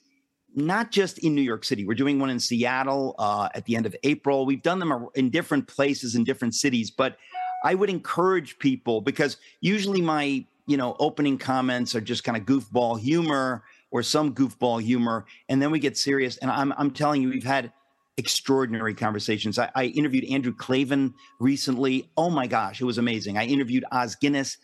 not 0.54 0.90
just 0.90 1.18
in 1.18 1.34
New 1.34 1.42
York 1.42 1.64
City. 1.64 1.84
We're 1.84 1.94
doing 1.94 2.18
one 2.18 2.30
in 2.30 2.38
Seattle 2.38 3.14
uh, 3.18 3.48
at 3.54 3.64
the 3.64 3.76
end 3.76 3.86
of 3.86 3.96
April. 4.02 4.46
We've 4.46 4.62
done 4.62 4.78
them 4.78 5.08
in 5.14 5.30
different 5.30 5.66
places 5.66 6.14
in 6.14 6.24
different 6.24 6.54
cities, 6.54 6.90
but 6.90 7.16
I 7.64 7.74
would 7.74 7.90
encourage 7.90 8.58
people 8.58 9.00
because 9.00 9.36
usually 9.60 10.00
my 10.00 10.44
you 10.66 10.76
know 10.76 10.96
opening 10.98 11.38
comments 11.38 11.94
are 11.94 12.00
just 12.00 12.24
kind 12.24 12.36
of 12.36 12.44
goofball 12.44 12.98
humor 13.00 13.64
or 13.90 14.02
some 14.02 14.34
goofball 14.34 14.82
humor, 14.82 15.26
and 15.48 15.60
then 15.60 15.70
we 15.70 15.78
get 15.78 15.96
serious. 15.96 16.36
And 16.38 16.50
I'm 16.50 16.72
I'm 16.76 16.90
telling 16.90 17.22
you, 17.22 17.28
we've 17.28 17.44
had 17.44 17.72
extraordinary 18.16 18.94
conversations. 18.94 19.58
I, 19.58 19.70
I 19.74 19.84
interviewed 19.86 20.24
Andrew 20.24 20.54
Klavan 20.54 21.14
recently. 21.40 22.10
Oh 22.16 22.30
my 22.30 22.46
gosh, 22.46 22.80
it 22.80 22.84
was 22.84 22.98
amazing. 22.98 23.38
I 23.38 23.46
interviewed 23.46 23.84
Os 23.92 24.14
Guinness. 24.16 24.58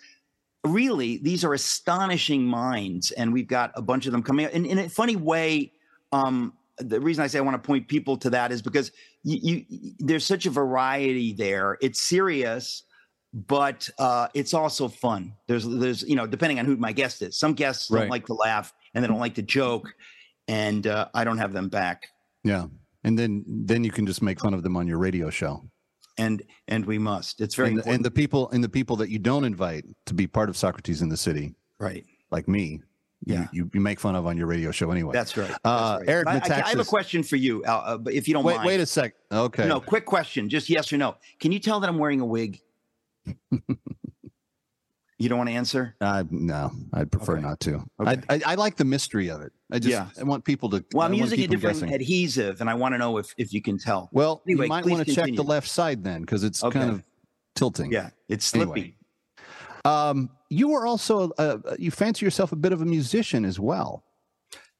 Really, 0.64 1.18
these 1.18 1.44
are 1.44 1.54
astonishing 1.54 2.44
minds, 2.44 3.12
and 3.12 3.32
we've 3.32 3.46
got 3.46 3.70
a 3.74 3.82
bunch 3.82 4.06
of 4.06 4.12
them 4.12 4.22
coming. 4.22 4.46
And 4.46 4.66
in 4.66 4.78
a 4.78 4.88
funny 4.88 5.16
way, 5.16 5.72
um, 6.12 6.52
the 6.78 7.00
reason 7.00 7.24
I 7.24 7.26
say 7.26 7.38
I 7.38 7.42
want 7.42 7.62
to 7.62 7.66
point 7.66 7.88
people 7.88 8.16
to 8.18 8.30
that 8.30 8.52
is 8.52 8.62
because 8.62 8.92
you, 9.24 9.64
you 9.68 9.94
there's 9.98 10.24
such 10.24 10.46
a 10.46 10.50
variety 10.50 11.32
there. 11.32 11.76
It's 11.80 12.08
serious, 12.08 12.84
but 13.32 13.88
uh, 13.98 14.28
it's 14.34 14.54
also 14.54 14.88
fun. 14.88 15.34
There's 15.46 15.66
there's 15.66 16.02
you 16.02 16.16
know 16.16 16.26
depending 16.26 16.58
on 16.58 16.66
who 16.66 16.76
my 16.76 16.92
guest 16.92 17.22
is. 17.22 17.38
Some 17.38 17.54
guests 17.54 17.90
Right. 17.90 18.00
don't 18.00 18.10
like 18.10 18.26
to 18.26 18.34
laugh 18.34 18.72
and 18.94 19.02
they 19.02 19.08
don't 19.08 19.18
like 19.18 19.34
to 19.34 19.42
joke, 19.42 19.92
and 20.46 20.86
uh, 20.86 21.08
I 21.14 21.24
don't 21.24 21.38
have 21.38 21.52
them 21.52 21.68
back. 21.68 22.06
Yeah, 22.44 22.66
and 23.04 23.18
then 23.18 23.44
then 23.46 23.84
you 23.84 23.90
can 23.90 24.06
just 24.06 24.22
make 24.22 24.40
fun 24.40 24.54
of 24.54 24.62
them 24.62 24.76
on 24.76 24.86
your 24.86 24.98
radio 24.98 25.30
show. 25.30 25.68
And 26.16 26.42
and 26.66 26.84
we 26.84 26.98
must. 26.98 27.40
It's 27.40 27.54
very 27.54 27.68
and, 27.68 27.78
important. 27.78 27.96
and 27.96 28.04
the 28.04 28.10
people 28.10 28.50
and 28.50 28.62
the 28.64 28.68
people 28.68 28.96
that 28.96 29.08
you 29.08 29.18
don't 29.18 29.44
invite 29.44 29.84
to 30.06 30.14
be 30.14 30.26
part 30.26 30.48
of 30.48 30.56
Socrates 30.56 31.02
in 31.02 31.08
the 31.08 31.16
City, 31.16 31.54
right? 31.78 32.04
Like 32.30 32.48
me, 32.48 32.80
Yeah. 33.24 33.48
you, 33.52 33.68
you, 33.74 33.80
make 33.80 33.98
fun 34.00 34.14
of 34.14 34.26
on 34.26 34.36
your 34.38 34.46
radio 34.46 34.70
show 34.70 34.90
anyway. 34.90 35.12
That's 35.12 35.36
right. 35.36 35.48
That's 35.48 35.60
Uh, 35.64 35.96
right. 36.00 36.08
Eric 36.08 36.28
I, 36.28 36.32
I- 36.36 36.62
I 36.64 36.68
have 36.70 36.78
a 36.78 36.84
question 36.84 37.22
for 37.22 37.36
you, 37.36 37.62
uh, 37.64 37.98
but 37.98 38.14
if 38.14 38.28
you 38.28 38.34
don't 38.34 38.44
Wait, 38.44 38.56
mind. 38.56 38.66
wait 38.66 38.80
a 38.80 38.86
sec. 38.86 39.14
Okay. 39.32 39.66
No, 39.66 39.80
quick 39.80 40.06
question, 40.06 40.48
just 40.48 40.70
yes 40.70 40.92
or 40.92 40.96
no. 40.98 41.16
Can 41.40 41.50
you 41.52 41.58
tell 41.58 41.80
that 41.80 41.88
I'm 41.88 41.98
wearing 41.98 42.20
a 42.20 42.24
wig? 42.24 42.60
you 45.18 45.28
don't 45.28 45.38
want 45.38 45.50
to 45.50 45.56
answer? 45.56 45.96
Uh, 46.00 46.24
no, 46.30 46.70
I'd 46.92 47.10
prefer 47.10 47.38
not 47.38 47.58
to. 47.60 47.84
I, 47.98 48.18
I 48.30 48.40
I 48.46 48.54
like 48.54 48.76
the 48.76 48.84
mystery 48.84 49.28
of 49.30 49.42
it. 49.42 49.52
I 49.72 49.78
just 49.80 49.90
Yeah. 49.90 50.06
I 50.18 50.22
want 50.22 50.44
people 50.44 50.70
to. 50.70 50.84
Well, 50.92 51.06
I'm 51.06 51.12
using 51.14 51.40
a 51.40 51.46
different 51.48 51.80
guessing. 51.80 51.92
adhesive, 51.94 52.60
and 52.60 52.70
I 52.70 52.74
want 52.74 52.94
to 52.94 52.98
know 52.98 53.18
if 53.18 53.34
if 53.36 53.52
you 53.52 53.60
can 53.60 53.78
tell. 53.78 54.08
Well, 54.12 54.42
Anyway, 54.46 54.66
you 54.66 54.68
might 54.68 54.86
want 54.86 55.06
to 55.06 55.14
check 55.14 55.34
the 55.34 55.42
left 55.44 55.68
side 55.68 56.04
then, 56.04 56.20
because 56.20 56.44
it's 56.44 56.62
Okay. 56.62 56.78
kind 56.78 56.90
of 56.92 57.02
tilting. 57.56 57.90
Yeah, 57.90 58.10
it's 58.28 58.44
slippy. 58.46 58.94
Um, 59.88 60.30
you 60.50 60.74
are 60.74 60.86
also 60.86 61.30
uh, 61.38 61.58
you 61.78 61.90
fancy 61.90 62.24
yourself 62.24 62.52
a 62.52 62.56
bit 62.56 62.72
of 62.72 62.82
a 62.82 62.84
musician 62.84 63.44
as 63.44 63.58
well. 63.58 64.04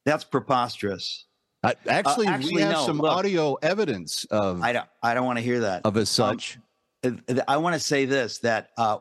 That's 0.05 0.23
preposterous. 0.23 1.25
Uh, 1.63 1.73
actually, 1.87 2.27
we 2.27 2.33
actually, 2.33 2.61
have 2.61 2.73
no, 2.73 2.85
some 2.85 2.97
look. 2.99 3.11
audio 3.11 3.55
evidence 3.55 4.25
of 4.25 4.61
I 4.61 4.71
don't. 4.71 4.87
I 5.03 5.13
don't 5.13 5.25
want 5.25 5.39
to 5.39 5.43
hear 5.43 5.61
that. 5.61 5.81
of 5.85 5.97
as 5.97 6.09
such. 6.09 6.57
uh, 7.03 7.11
I 7.47 7.57
want 7.57 7.73
to 7.73 7.79
say 7.79 8.05
this 8.05 8.39
that 8.39 8.69
uh, 8.77 8.99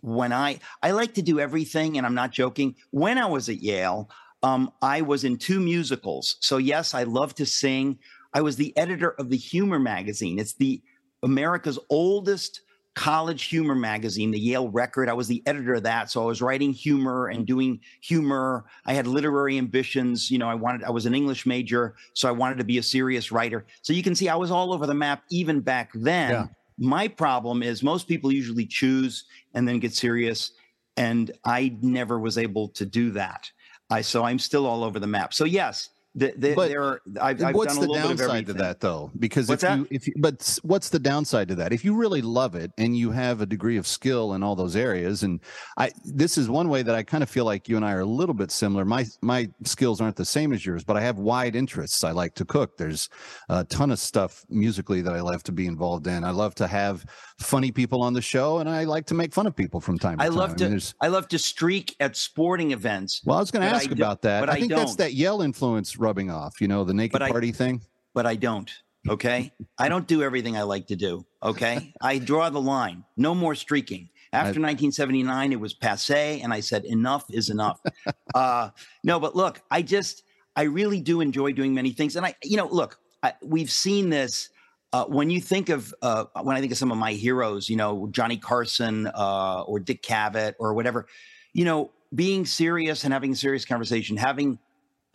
when 0.00 0.32
I 0.32 0.60
I 0.82 0.92
like 0.92 1.14
to 1.14 1.22
do 1.22 1.40
everything, 1.40 1.98
and 1.98 2.06
I'm 2.06 2.14
not 2.14 2.30
joking. 2.30 2.76
When 2.90 3.18
I 3.18 3.26
was 3.26 3.48
at 3.48 3.56
Yale, 3.56 4.08
um, 4.42 4.72
I 4.80 5.02
was 5.02 5.24
in 5.24 5.36
two 5.36 5.60
musicals. 5.60 6.36
So 6.40 6.56
yes, 6.58 6.94
I 6.94 7.02
love 7.02 7.34
to 7.34 7.46
sing. 7.46 7.98
I 8.32 8.40
was 8.42 8.56
the 8.56 8.76
editor 8.76 9.10
of 9.10 9.28
the 9.28 9.36
Humor 9.36 9.78
magazine. 9.78 10.38
It's 10.38 10.54
the 10.54 10.82
America's 11.22 11.78
oldest 11.90 12.62
college 12.96 13.44
humor 13.44 13.74
magazine, 13.74 14.30
the 14.30 14.40
Yale 14.40 14.70
Record. 14.70 15.08
I 15.08 15.12
was 15.12 15.28
the 15.28 15.42
editor 15.46 15.74
of 15.74 15.82
that, 15.84 16.10
so 16.10 16.22
I 16.22 16.24
was 16.24 16.40
writing 16.42 16.72
humor 16.72 17.28
and 17.28 17.42
mm. 17.42 17.46
doing 17.46 17.80
humor. 18.00 18.64
I 18.86 18.94
had 18.94 19.06
literary 19.06 19.58
ambitions. 19.58 20.30
You 20.30 20.38
know, 20.38 20.48
I 20.48 20.54
wanted. 20.54 20.82
I 20.82 20.90
was 20.90 21.06
an 21.06 21.14
English 21.14 21.46
major, 21.46 21.94
so 22.14 22.26
I 22.26 22.32
wanted 22.32 22.58
to 22.58 22.64
be 22.64 22.78
a 22.78 22.82
serious 22.82 23.30
writer. 23.30 23.66
So 23.82 23.92
you 23.92 24.02
can 24.02 24.14
see 24.14 24.28
I 24.28 24.34
was 24.34 24.50
all 24.50 24.72
over 24.72 24.86
the 24.86 24.94
map 24.94 25.22
even 25.30 25.60
back 25.60 25.90
then. 25.94 26.30
Yeah. 26.30 26.46
My 26.78 27.06
problem 27.06 27.62
is 27.62 27.82
most 27.82 28.08
people 28.08 28.32
usually 28.32 28.66
choose 28.66 29.24
and 29.54 29.68
then 29.68 29.78
get 29.78 29.94
serious, 29.94 30.52
and 30.96 31.30
I 31.44 31.76
never 31.82 32.18
was 32.18 32.38
able 32.38 32.68
to 32.70 32.86
do 32.86 33.10
that. 33.12 33.50
I 33.90 34.00
so 34.00 34.24
I'm 34.24 34.38
still 34.38 34.66
all 34.66 34.82
over 34.82 34.98
the 34.98 35.06
map. 35.06 35.34
So 35.34 35.44
yes, 35.44 35.90
the, 36.16 36.32
the, 36.36 36.54
But 36.54 36.68
there 36.68 36.82
are. 36.82 37.02
I've, 37.20 37.42
I've 37.44 37.54
what's 37.54 37.74
done 37.74 37.84
a 37.84 37.86
the 37.86 37.92
little 37.92 38.08
bit 38.08 38.12
of 38.12 38.18
downside 38.26 38.46
to 38.46 38.52
that 38.54 38.80
though 38.80 39.10
because 39.18 39.48
What's 39.48 39.62
if 39.62 39.68
that? 39.68 39.78
you 39.78 39.86
if 39.90 40.06
you, 40.08 40.14
but 40.16 40.58
what's 40.62 40.88
the 40.88 40.98
downside 40.98 41.48
to 41.48 41.54
that 41.56 41.72
if 41.72 41.84
you 41.84 41.94
really 41.94 42.22
love 42.22 42.54
it 42.54 42.72
and 42.78 42.96
you 42.96 43.10
have 43.10 43.42
a 43.42 43.46
degree 43.46 43.76
of 43.76 43.86
skill 43.86 44.32
in 44.34 44.42
all 44.42 44.56
those 44.56 44.76
areas 44.76 45.22
and 45.22 45.40
i 45.76 45.90
this 46.04 46.38
is 46.38 46.48
one 46.48 46.68
way 46.70 46.82
that 46.82 46.94
i 46.94 47.02
kind 47.02 47.22
of 47.22 47.28
feel 47.28 47.44
like 47.44 47.68
you 47.68 47.76
and 47.76 47.84
i 47.84 47.92
are 47.92 48.00
a 48.00 48.04
little 48.06 48.34
bit 48.34 48.50
similar 48.50 48.84
my 48.84 49.04
my 49.20 49.48
skills 49.64 50.00
aren't 50.00 50.16
the 50.16 50.24
same 50.24 50.52
as 50.54 50.64
yours 50.64 50.82
but 50.84 50.96
i 50.96 51.00
have 51.00 51.18
wide 51.18 51.54
interests 51.54 52.02
i 52.02 52.10
like 52.10 52.34
to 52.34 52.44
cook 52.44 52.76
there's 52.78 53.08
a 53.50 53.62
ton 53.64 53.90
of 53.90 53.98
stuff 53.98 54.44
musically 54.48 55.02
that 55.02 55.12
i 55.14 55.20
love 55.20 55.42
to 55.42 55.52
be 55.52 55.66
involved 55.66 56.06
in 56.06 56.24
i 56.24 56.30
love 56.30 56.54
to 56.54 56.66
have 56.66 57.04
funny 57.38 57.70
people 57.70 58.00
on 58.02 58.12
the 58.14 58.22
show 58.22 58.58
and 58.58 58.68
i 58.70 58.84
like 58.84 59.04
to 59.06 59.14
make 59.14 59.32
fun 59.34 59.46
of 59.46 59.54
people 59.54 59.80
from 59.80 59.98
time 59.98 60.16
to 60.18 60.24
I 60.24 60.28
time 60.28 60.36
love 60.36 60.50
mean, 60.50 60.56
to. 60.58 60.68
there's- 60.68 60.94
I 61.00 61.08
love 61.08 61.28
to 61.28 61.38
streak 61.38 61.94
at 62.00 62.16
sporting 62.16 62.70
events. 62.72 63.20
well 63.26 63.36
i 63.36 63.40
was 63.40 63.50
going 63.50 63.68
to 63.68 63.74
ask 63.74 63.86
do- 63.88 63.92
about 63.92 64.22
that 64.22 64.40
but 64.40 64.48
i 64.50 64.54
think 64.58 64.70
that's 64.72 64.92
don't. 64.96 64.98
that 64.98 65.12
yell 65.14 65.42
influence 65.42 65.96
rubbing 66.06 66.30
off 66.30 66.60
you 66.60 66.68
know 66.68 66.84
the 66.84 66.94
naked 66.94 67.12
But 67.12 67.22
I- 67.22 67.30
party 67.30 67.52
thing 67.52 67.80
but 68.16 68.24
I 68.24 68.34
don't. 68.34 68.72
Okay. 69.08 69.52
I 69.78 69.88
don't 69.90 70.06
do 70.06 70.22
everything 70.22 70.56
I 70.56 70.62
like 70.62 70.86
to 70.86 70.96
do. 70.96 71.26
Okay. 71.42 71.92
I 72.00 72.18
draw 72.18 72.48
the 72.48 72.60
line. 72.60 73.04
No 73.16 73.34
more 73.34 73.54
streaking. 73.54 74.08
After 74.32 74.58
1979, 74.58 75.52
it 75.52 75.60
was 75.60 75.74
passe, 75.74 76.40
and 76.40 76.52
I 76.52 76.60
said, 76.60 76.84
enough 76.84 77.24
is 77.30 77.50
enough. 77.50 77.78
uh, 78.34 78.70
no, 79.04 79.20
but 79.20 79.36
look, 79.36 79.60
I 79.70 79.82
just, 79.82 80.24
I 80.56 80.62
really 80.62 81.00
do 81.00 81.20
enjoy 81.20 81.52
doing 81.52 81.74
many 81.74 81.90
things. 81.90 82.16
And 82.16 82.26
I, 82.26 82.34
you 82.42 82.56
know, 82.56 82.66
look, 82.66 82.98
I, 83.22 83.34
we've 83.42 83.70
seen 83.70 84.10
this. 84.10 84.48
Uh, 84.92 85.04
when 85.04 85.28
you 85.28 85.40
think 85.40 85.68
of, 85.68 85.94
uh, 86.00 86.24
when 86.42 86.56
I 86.56 86.60
think 86.60 86.72
of 86.72 86.78
some 86.78 86.90
of 86.90 86.96
my 86.96 87.12
heroes, 87.12 87.68
you 87.68 87.76
know, 87.76 88.08
Johnny 88.10 88.38
Carson 88.38 89.08
uh, 89.08 89.62
or 89.62 89.78
Dick 89.78 90.02
Cavett 90.02 90.54
or 90.58 90.72
whatever, 90.74 91.06
you 91.52 91.64
know, 91.66 91.92
being 92.14 92.46
serious 92.46 93.04
and 93.04 93.12
having 93.12 93.32
a 93.32 93.36
serious 93.36 93.64
conversation, 93.64 94.16
having 94.16 94.58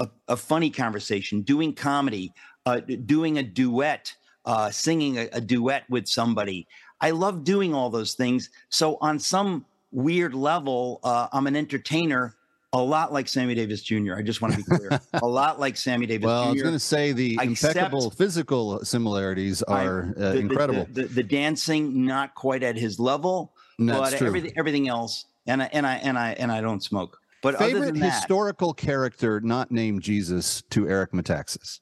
a, 0.02 0.10
a 0.34 0.38
funny 0.38 0.70
conversation, 0.70 1.42
doing 1.42 1.74
comedy, 1.74 2.34
uh, 2.66 2.80
doing 3.06 3.38
a 3.38 3.44
duet, 3.44 4.14
uh, 4.46 4.70
singing 4.72 5.18
a, 5.18 5.30
a 5.34 5.42
duet 5.42 5.84
with 5.90 6.08
somebody. 6.08 6.68
I 7.00 7.12
love 7.12 7.44
doing 7.44 7.74
all 7.74 7.90
those 7.90 8.14
things. 8.16 8.50
So 8.70 8.98
on 9.02 9.20
some 9.20 9.66
weird 9.92 10.34
level, 10.34 11.00
uh, 11.04 11.28
I'm 11.32 11.48
an 11.48 11.56
entertainer, 11.56 12.36
a 12.74 12.82
lot 12.82 13.12
like 13.14 13.28
Sammy 13.28 13.54
Davis 13.54 13.82
Jr. 13.84 14.16
I 14.16 14.22
just 14.22 14.42
want 14.42 14.54
to 14.54 14.58
be 14.58 14.64
clear, 14.64 15.00
a 15.14 15.26
lot 15.28 15.60
like 15.60 15.78
Sammy 15.78 16.06
Davis 16.06 16.26
well, 16.26 16.44
Jr. 16.46 16.50
I 16.50 16.54
was 16.54 16.62
going 16.62 16.74
to 16.74 16.80
say 16.80 17.12
the 17.12 17.38
Except 17.42 17.76
impeccable 17.76 18.10
physical 18.12 18.84
similarities 18.84 19.64
I- 19.68 19.86
are 19.86 20.14
uh, 20.18 20.20
the- 20.20 20.30
the- 20.34 20.40
incredible. 20.40 20.88
The, 20.92 21.04
the, 21.04 21.08
the 21.08 21.24
dancing 21.24 22.06
not 22.06 22.34
quite 22.36 22.64
at 22.64 22.76
his 22.76 23.00
level, 23.00 23.54
That's 23.78 24.12
but 24.12 24.22
everything 24.22 24.54
everything 24.58 24.88
else, 24.88 25.26
and 25.48 25.62
I 25.62 25.70
and 25.74 25.86
I 25.86 25.96
and 25.96 26.18
I 26.18 26.32
and 26.34 26.52
I 26.52 26.62
don't 26.62 26.84
smoke. 26.84 27.21
But 27.42 27.56
other 27.56 27.66
Favorite 27.66 27.86
than 27.86 28.00
that, 28.00 28.14
historical 28.14 28.74
character 28.74 29.42
not 29.42 29.72
named 29.72 30.02
Jesus 30.02 30.62
to 30.70 30.88
Eric 30.88 31.12
Metaxas. 31.12 31.80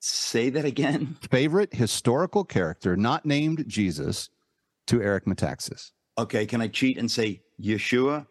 say 0.00 0.50
that 0.50 0.64
again. 0.64 1.16
Favorite 1.30 1.74
historical 1.74 2.44
character 2.44 2.96
not 2.96 3.24
named 3.24 3.64
Jesus 3.66 4.28
to 4.88 5.02
Eric 5.02 5.24
Metaxas. 5.24 5.92
Okay, 6.18 6.46
can 6.46 6.60
I 6.60 6.68
cheat 6.68 6.98
and 6.98 7.10
say 7.10 7.42
Yeshua? 7.60 8.26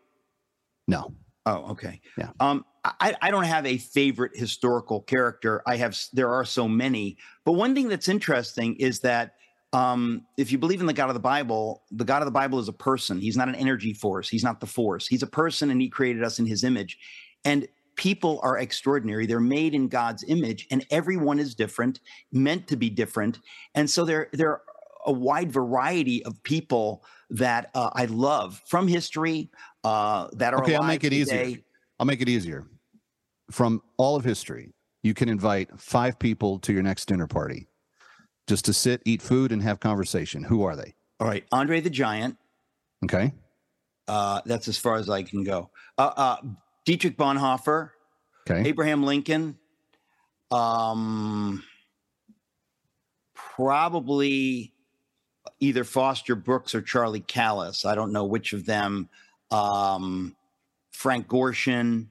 No. 0.87 1.13
Oh, 1.47 1.71
okay. 1.71 2.01
Yeah. 2.17 2.29
Um, 2.39 2.65
I, 2.83 3.15
I 3.21 3.31
don't 3.31 3.43
have 3.43 3.65
a 3.65 3.77
favorite 3.77 4.35
historical 4.35 5.01
character. 5.01 5.61
I 5.67 5.75
have 5.77 5.97
there 6.13 6.31
are 6.31 6.45
so 6.45 6.67
many. 6.67 7.17
But 7.43 7.53
one 7.53 7.75
thing 7.75 7.87
that's 7.87 8.09
interesting 8.09 8.75
is 8.75 8.99
that 9.01 9.35
um, 9.75 10.25
if 10.37 10.53
you 10.53 10.57
believe 10.57 10.79
in 10.79 10.87
the 10.87 10.93
God 10.93 11.09
of 11.09 11.15
the 11.15 11.19
Bible, 11.19 11.83
the 11.91 12.05
God 12.05 12.21
of 12.21 12.25
the 12.25 12.31
Bible 12.31 12.59
is 12.59 12.69
a 12.69 12.73
person. 12.73 13.19
He's 13.19 13.35
not 13.35 13.49
an 13.49 13.55
energy 13.55 13.93
force. 13.93 14.29
He's 14.29 14.43
not 14.43 14.61
the 14.61 14.65
force. 14.65 15.05
He's 15.05 15.21
a 15.21 15.27
person, 15.27 15.69
and 15.69 15.81
He 15.81 15.89
created 15.89 16.23
us 16.23 16.39
in 16.39 16.45
His 16.45 16.63
image. 16.63 16.97
And 17.43 17.67
people 17.97 18.39
are 18.41 18.57
extraordinary. 18.57 19.25
They're 19.25 19.41
made 19.41 19.75
in 19.75 19.89
God's 19.89 20.23
image, 20.29 20.65
and 20.71 20.85
everyone 20.91 21.39
is 21.39 21.55
different, 21.55 21.99
meant 22.31 22.67
to 22.69 22.77
be 22.77 22.89
different. 22.89 23.39
And 23.73 23.89
so 23.89 24.05
there 24.05 24.29
there 24.31 24.51
are 24.51 24.61
a 25.05 25.11
wide 25.11 25.51
variety 25.51 26.23
of 26.23 26.41
people 26.43 27.03
that 27.31 27.69
uh, 27.75 27.89
I 27.93 28.05
love 28.05 28.61
from 28.67 28.87
history 28.87 29.51
uh, 29.83 30.29
that 30.33 30.53
are 30.53 30.61
Okay, 30.61 30.75
I'll 30.75 30.83
make 30.83 31.03
it 31.03 31.11
easier. 31.11 31.57
I'll 31.99 32.05
make 32.05 32.21
it 32.21 32.29
easier. 32.29 32.65
From 33.51 33.81
all 33.97 34.15
of 34.15 34.23
history, 34.23 34.73
you 35.03 35.13
can 35.13 35.27
invite 35.27 35.69
five 35.77 36.17
people 36.17 36.59
to 36.59 36.71
your 36.71 36.81
next 36.81 37.07
dinner 37.07 37.27
party 37.27 37.67
just 38.47 38.65
to 38.65 38.73
sit, 38.73 39.01
eat 39.05 39.21
food, 39.21 39.51
and 39.51 39.61
have 39.63 39.79
conversation. 39.79 40.43
Who 40.43 40.63
are 40.63 40.75
they? 40.75 40.93
All 41.19 41.27
right, 41.27 41.45
Andre 41.51 41.79
the 41.81 41.89
Giant. 41.89 42.37
Okay. 43.03 43.33
Uh, 44.07 44.41
that's 44.45 44.67
as 44.67 44.77
far 44.77 44.95
as 44.95 45.09
I 45.09 45.23
can 45.23 45.43
go. 45.43 45.69
Uh, 45.97 46.11
uh, 46.15 46.35
Dietrich 46.85 47.17
Bonhoeffer, 47.17 47.89
Okay. 48.47 48.67
Abraham 48.69 49.01
Lincoln, 49.03 49.57
um, 50.51 51.63
probably 53.33 54.73
either 55.59 55.83
Foster 55.83 56.35
Brooks 56.35 56.75
or 56.75 56.81
Charlie 56.81 57.21
Callas. 57.21 57.85
I 57.85 57.95
don't 57.95 58.11
know 58.11 58.25
which 58.25 58.53
of 58.53 58.65
them. 58.65 59.09
Um, 59.51 60.35
Frank 60.91 61.27
Gorshin. 61.27 62.07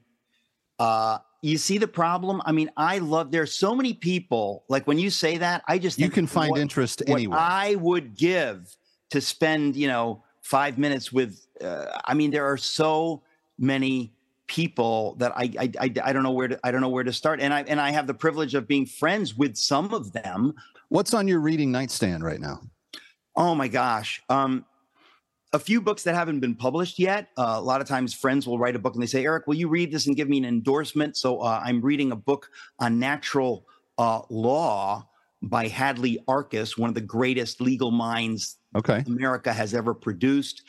Uh, 0.77 1.19
you 1.45 1.57
see 1.57 1.77
the 1.77 1.87
problem? 1.87 2.41
I 2.45 2.51
mean, 2.51 2.69
I 2.75 2.97
love. 2.97 3.31
There's 3.31 3.53
so 3.53 3.75
many 3.75 3.93
people. 3.93 4.63
Like 4.67 4.87
when 4.87 4.97
you 4.97 5.09
say 5.09 5.37
that, 5.37 5.63
I 5.67 5.77
just 5.77 5.99
You 5.99 6.09
can 6.09 6.27
find 6.27 6.51
what- 6.51 6.59
interest 6.59 7.03
what 7.05 7.15
anywhere. 7.15 7.37
I 7.39 7.75
would 7.75 8.15
give 8.17 8.75
to 9.11 9.21
spend, 9.21 9.75
you 9.75 9.87
know, 9.87 10.23
five 10.41 10.77
minutes 10.77 11.11
with. 11.11 11.45
Uh, 11.61 11.85
I 12.05 12.13
mean, 12.13 12.31
there 12.31 12.45
are 12.45 12.57
so 12.57 13.21
many 13.59 14.13
people 14.47 15.15
that 15.19 15.31
I, 15.35 15.51
I 15.59 15.71
I 15.79 15.93
I 16.03 16.13
don't 16.13 16.23
know 16.23 16.31
where 16.31 16.47
to 16.47 16.59
I 16.63 16.71
don't 16.71 16.81
know 16.81 16.89
where 16.89 17.03
to 17.03 17.13
start, 17.13 17.39
and 17.41 17.53
I 17.53 17.63
and 17.67 17.79
I 17.79 17.91
have 17.91 18.07
the 18.07 18.13
privilege 18.13 18.55
of 18.55 18.67
being 18.67 18.85
friends 18.85 19.35
with 19.35 19.55
some 19.55 19.93
of 19.93 20.11
them. 20.13 20.53
What's 20.89 21.13
on 21.13 21.27
your 21.27 21.39
reading 21.39 21.71
nightstand 21.71 22.23
right 22.23 22.39
now? 22.39 22.61
Oh 23.35 23.53
my 23.55 23.67
gosh. 23.67 24.21
Um, 24.29 24.65
a 25.55 25.59
few 25.59 25.81
books 25.81 26.03
that 26.03 26.15
haven't 26.15 26.41
been 26.41 26.55
published 26.55 26.99
yet. 26.99 27.29
Uh, 27.37 27.55
a 27.57 27.61
lot 27.61 27.81
of 27.81 27.87
times, 27.87 28.13
friends 28.13 28.45
will 28.45 28.59
write 28.59 28.75
a 28.75 28.79
book 28.79 28.93
and 28.93 29.01
they 29.01 29.07
say, 29.07 29.23
"Eric, 29.23 29.47
will 29.47 29.55
you 29.55 29.69
read 29.69 29.91
this 29.91 30.05
and 30.05 30.15
give 30.15 30.29
me 30.29 30.37
an 30.37 30.45
endorsement?" 30.45 31.17
So 31.17 31.39
uh, 31.39 31.61
I'm 31.63 31.81
reading 31.81 32.11
a 32.11 32.15
book 32.15 32.49
on 32.79 32.99
natural 32.99 33.65
uh, 33.97 34.21
law 34.29 35.07
by 35.41 35.67
Hadley 35.67 36.19
Arkes, 36.27 36.77
one 36.77 36.89
of 36.89 36.95
the 36.95 37.01
greatest 37.01 37.61
legal 37.61 37.91
minds 37.91 38.57
Okay. 38.75 39.03
America 39.07 39.53
has 39.53 39.73
ever 39.73 39.93
produced. 39.93 40.63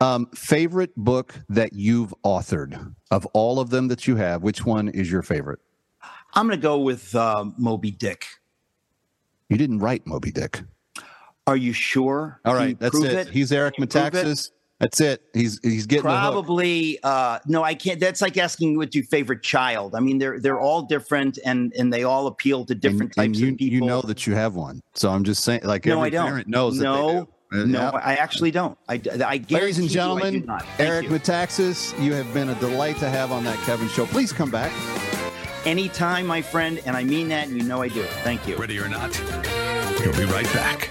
Um, 0.00 0.26
favorite 0.34 0.94
book 0.96 1.34
that 1.48 1.72
you've 1.72 2.14
authored 2.24 2.94
of 3.10 3.26
all 3.26 3.58
of 3.58 3.70
them 3.70 3.88
that 3.88 4.06
you 4.06 4.16
have, 4.16 4.42
which 4.42 4.64
one 4.64 4.88
is 4.88 5.10
your 5.10 5.22
favorite? 5.22 5.58
I'm 6.34 6.46
going 6.46 6.58
to 6.58 6.62
go 6.62 6.78
with 6.78 7.14
uh, 7.14 7.46
Moby 7.56 7.90
Dick. 7.90 8.26
You 9.48 9.56
didn't 9.56 9.80
write 9.80 10.06
Moby 10.06 10.30
Dick. 10.30 10.62
Are 11.48 11.56
you 11.56 11.72
sure? 11.72 12.40
All 12.44 12.52
Can 12.52 12.60
right, 12.60 12.68
you 12.70 12.76
that's 12.78 12.90
prove 12.90 13.06
it. 13.06 13.28
He's 13.28 13.50
Eric 13.52 13.74
Can 13.74 13.82
you 13.82 13.88
prove 13.88 14.14
it? 14.14 14.26
Metaxas. 14.26 14.50
That's 14.80 15.00
it. 15.00 15.22
He's 15.34 15.58
he's 15.62 15.86
getting 15.86 16.04
the 16.04 16.10
hook. 16.10 16.32
Probably 16.32 16.98
uh, 17.02 17.40
no, 17.46 17.64
I 17.64 17.74
can't. 17.74 17.98
That's 17.98 18.22
like 18.22 18.36
asking 18.36 18.76
what's 18.76 18.94
your 18.94 19.04
favorite 19.06 19.42
child. 19.42 19.96
I 19.96 20.00
mean, 20.00 20.18
they're 20.18 20.38
they're 20.38 20.60
all 20.60 20.82
different, 20.82 21.38
and 21.44 21.72
and 21.76 21.92
they 21.92 22.04
all 22.04 22.28
appeal 22.28 22.64
to 22.66 22.74
different 22.76 23.16
and, 23.16 23.24
and 23.24 23.34
types 23.34 23.40
you, 23.40 23.52
of 23.52 23.58
people. 23.58 23.74
you 23.74 23.80
know 23.80 24.02
that 24.02 24.26
you 24.26 24.34
have 24.34 24.54
one. 24.54 24.80
So 24.94 25.10
I'm 25.10 25.24
just 25.24 25.42
saying, 25.42 25.62
like 25.64 25.84
no, 25.86 25.98
every 25.98 26.06
I 26.06 26.10
don't. 26.10 26.26
parent 26.28 26.48
knows 26.48 26.78
that 26.78 26.84
no, 26.84 27.06
they 27.08 27.14
do. 27.14 27.28
Uh, 27.50 27.64
no, 27.64 27.80
yeah. 27.80 27.90
I 27.90 28.14
actually 28.16 28.50
don't. 28.52 28.78
I, 28.88 29.00
I 29.24 29.44
Ladies 29.48 29.78
and 29.78 29.84
you 29.84 29.84
I 29.84 29.88
do 29.88 29.88
gentlemen, 29.88 30.44
not. 30.46 30.64
Eric 30.78 31.04
you. 31.04 31.10
Metaxas, 31.10 32.00
you 32.00 32.12
have 32.12 32.32
been 32.32 32.50
a 32.50 32.54
delight 32.60 32.98
to 32.98 33.08
have 33.08 33.32
on 33.32 33.42
that 33.44 33.58
Kevin 33.64 33.88
show. 33.88 34.06
Please 34.06 34.32
come 34.32 34.50
back. 34.50 34.70
Anytime, 35.66 36.26
my 36.26 36.40
friend, 36.40 36.80
and 36.86 36.96
I 36.96 37.02
mean 37.02 37.28
that, 37.30 37.48
and 37.48 37.56
you 37.56 37.64
know 37.64 37.82
I 37.82 37.88
do. 37.88 38.04
Thank 38.22 38.46
you. 38.46 38.56
Ready 38.56 38.78
or 38.78 38.88
not, 38.88 39.16
he'll 39.16 40.16
be 40.16 40.24
right 40.26 40.46
back. 40.52 40.90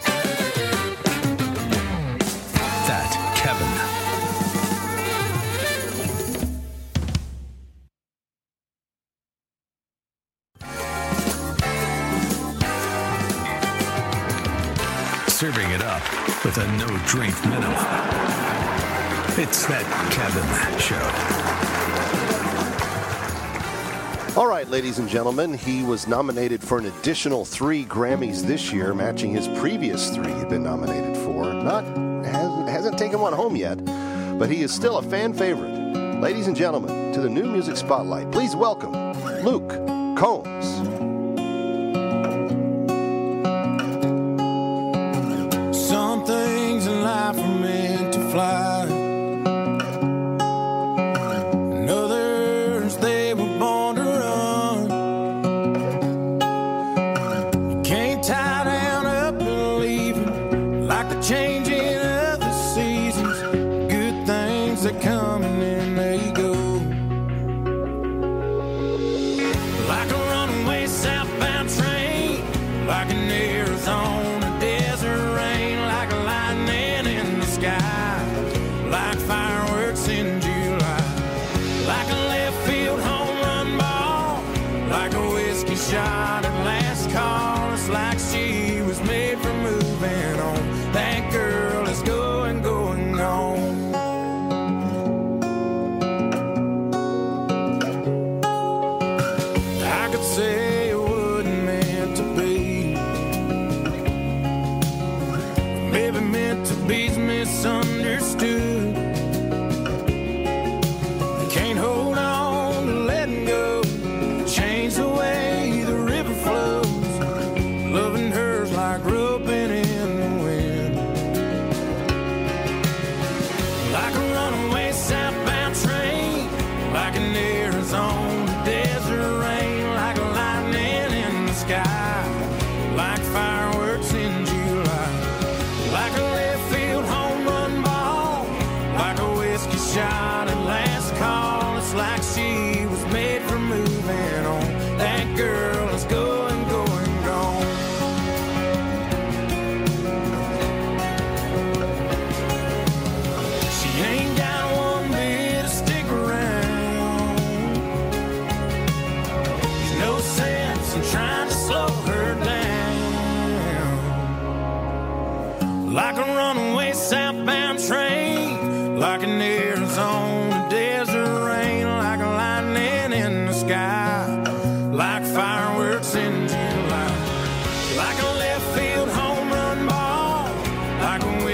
With 16.47 16.57
a 16.59 16.67
no 16.77 16.87
drink 17.05 17.35
minimum. 17.43 17.73
It's 19.37 19.65
that 19.65 19.83
Kevin 20.13 20.47
Show. 20.79 20.95
All 24.39 24.47
right, 24.47 24.69
ladies 24.69 24.99
and 24.99 25.09
gentlemen, 25.09 25.53
he 25.53 25.83
was 25.83 26.07
nominated 26.07 26.63
for 26.63 26.77
an 26.77 26.85
additional 26.85 27.43
three 27.43 27.83
Grammys 27.83 28.43
this 28.43 28.71
year, 28.71 28.93
matching 28.93 29.31
his 29.31 29.49
previous 29.59 30.15
three 30.15 30.31
he'd 30.35 30.47
been 30.47 30.63
nominated 30.63 31.17
for. 31.17 31.51
Not 31.51 31.83
hasn't, 32.25 32.69
hasn't 32.69 32.97
taken 32.97 33.19
one 33.19 33.33
home 33.33 33.57
yet, 33.57 33.83
but 34.39 34.49
he 34.49 34.61
is 34.61 34.73
still 34.73 34.99
a 34.99 35.03
fan 35.03 35.33
favorite. 35.33 36.21
Ladies 36.21 36.47
and 36.47 36.55
gentlemen, 36.55 37.11
to 37.11 37.19
the 37.19 37.29
new 37.29 37.43
music 37.43 37.75
spotlight, 37.75 38.31
please 38.31 38.55
welcome 38.55 38.93
Luke 39.43 39.67
Combs. 40.17 41.16
Meant 48.53 48.76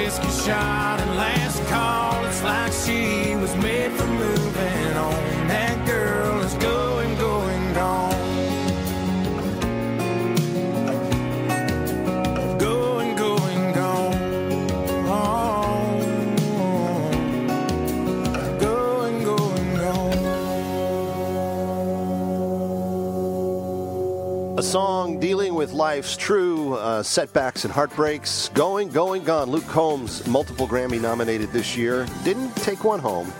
whiskey 0.04 0.28
shot 0.46 1.00
and 1.00 1.16
last 1.16 1.64
call. 1.70 2.26
It's 2.26 2.44
like 2.44 2.74
she 2.74 3.36
was 3.38 3.56
made 3.56 3.92
for 3.94 4.06
moving 4.06 4.98
on. 4.98 5.33
Song 24.74 25.20
dealing 25.20 25.54
with 25.54 25.72
life's 25.72 26.18
true 26.18 26.74
uh, 26.74 27.04
setbacks 27.04 27.64
and 27.64 27.72
heartbreaks. 27.72 28.50
Going, 28.56 28.90
going, 28.90 29.24
gone. 29.24 29.52
Luke 29.52 29.68
Combs, 29.68 30.26
multiple 30.26 30.68
Grammy 30.68 31.00
nominated 31.00 31.52
this 31.52 31.78
year. 31.78 32.08
Didn't 32.24 32.56
take 32.56 32.84
one 32.84 33.00
home, 33.00 33.32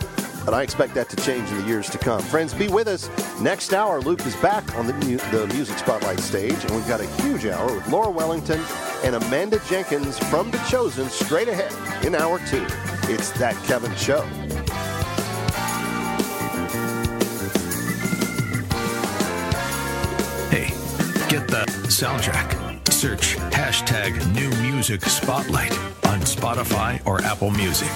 but 0.44 0.54
I 0.54 0.62
expect 0.62 0.94
that 0.94 1.08
to 1.08 1.16
change 1.16 1.50
in 1.50 1.58
the 1.60 1.66
years 1.66 1.90
to 1.90 1.98
come. 1.98 2.22
Friends, 2.22 2.54
be 2.54 2.68
with 2.68 2.86
us. 2.86 3.10
Next 3.40 3.72
hour, 3.72 4.00
Luke 4.00 4.24
is 4.24 4.36
back 4.36 4.76
on 4.76 4.86
the, 4.86 4.92
mu- 4.92 5.16
the 5.36 5.52
Music 5.54 5.76
Spotlight 5.76 6.20
stage, 6.20 6.62
and 6.66 6.70
we've 6.70 6.86
got 6.86 7.00
a 7.00 7.06
huge 7.22 7.46
hour 7.46 7.66
with 7.74 7.88
Laura 7.88 8.12
Wellington 8.12 8.60
and 9.02 9.16
Amanda 9.16 9.60
Jenkins 9.68 10.16
from 10.30 10.52
The 10.52 10.58
Chosen 10.70 11.08
straight 11.08 11.48
ahead 11.48 11.72
in 12.06 12.14
hour 12.14 12.38
two. 12.46 12.64
It's 13.12 13.32
That 13.40 13.56
Kevin 13.64 13.92
Show. 13.96 14.24
Get 21.34 21.48
the 21.48 21.64
soundtrack. 21.88 22.48
Search 22.92 23.34
hashtag 23.50 24.14
New 24.36 24.50
Music 24.62 25.04
Spotlight 25.04 25.72
on 26.06 26.20
Spotify 26.20 27.04
or 27.04 27.20
Apple 27.22 27.50
Music. 27.50 27.90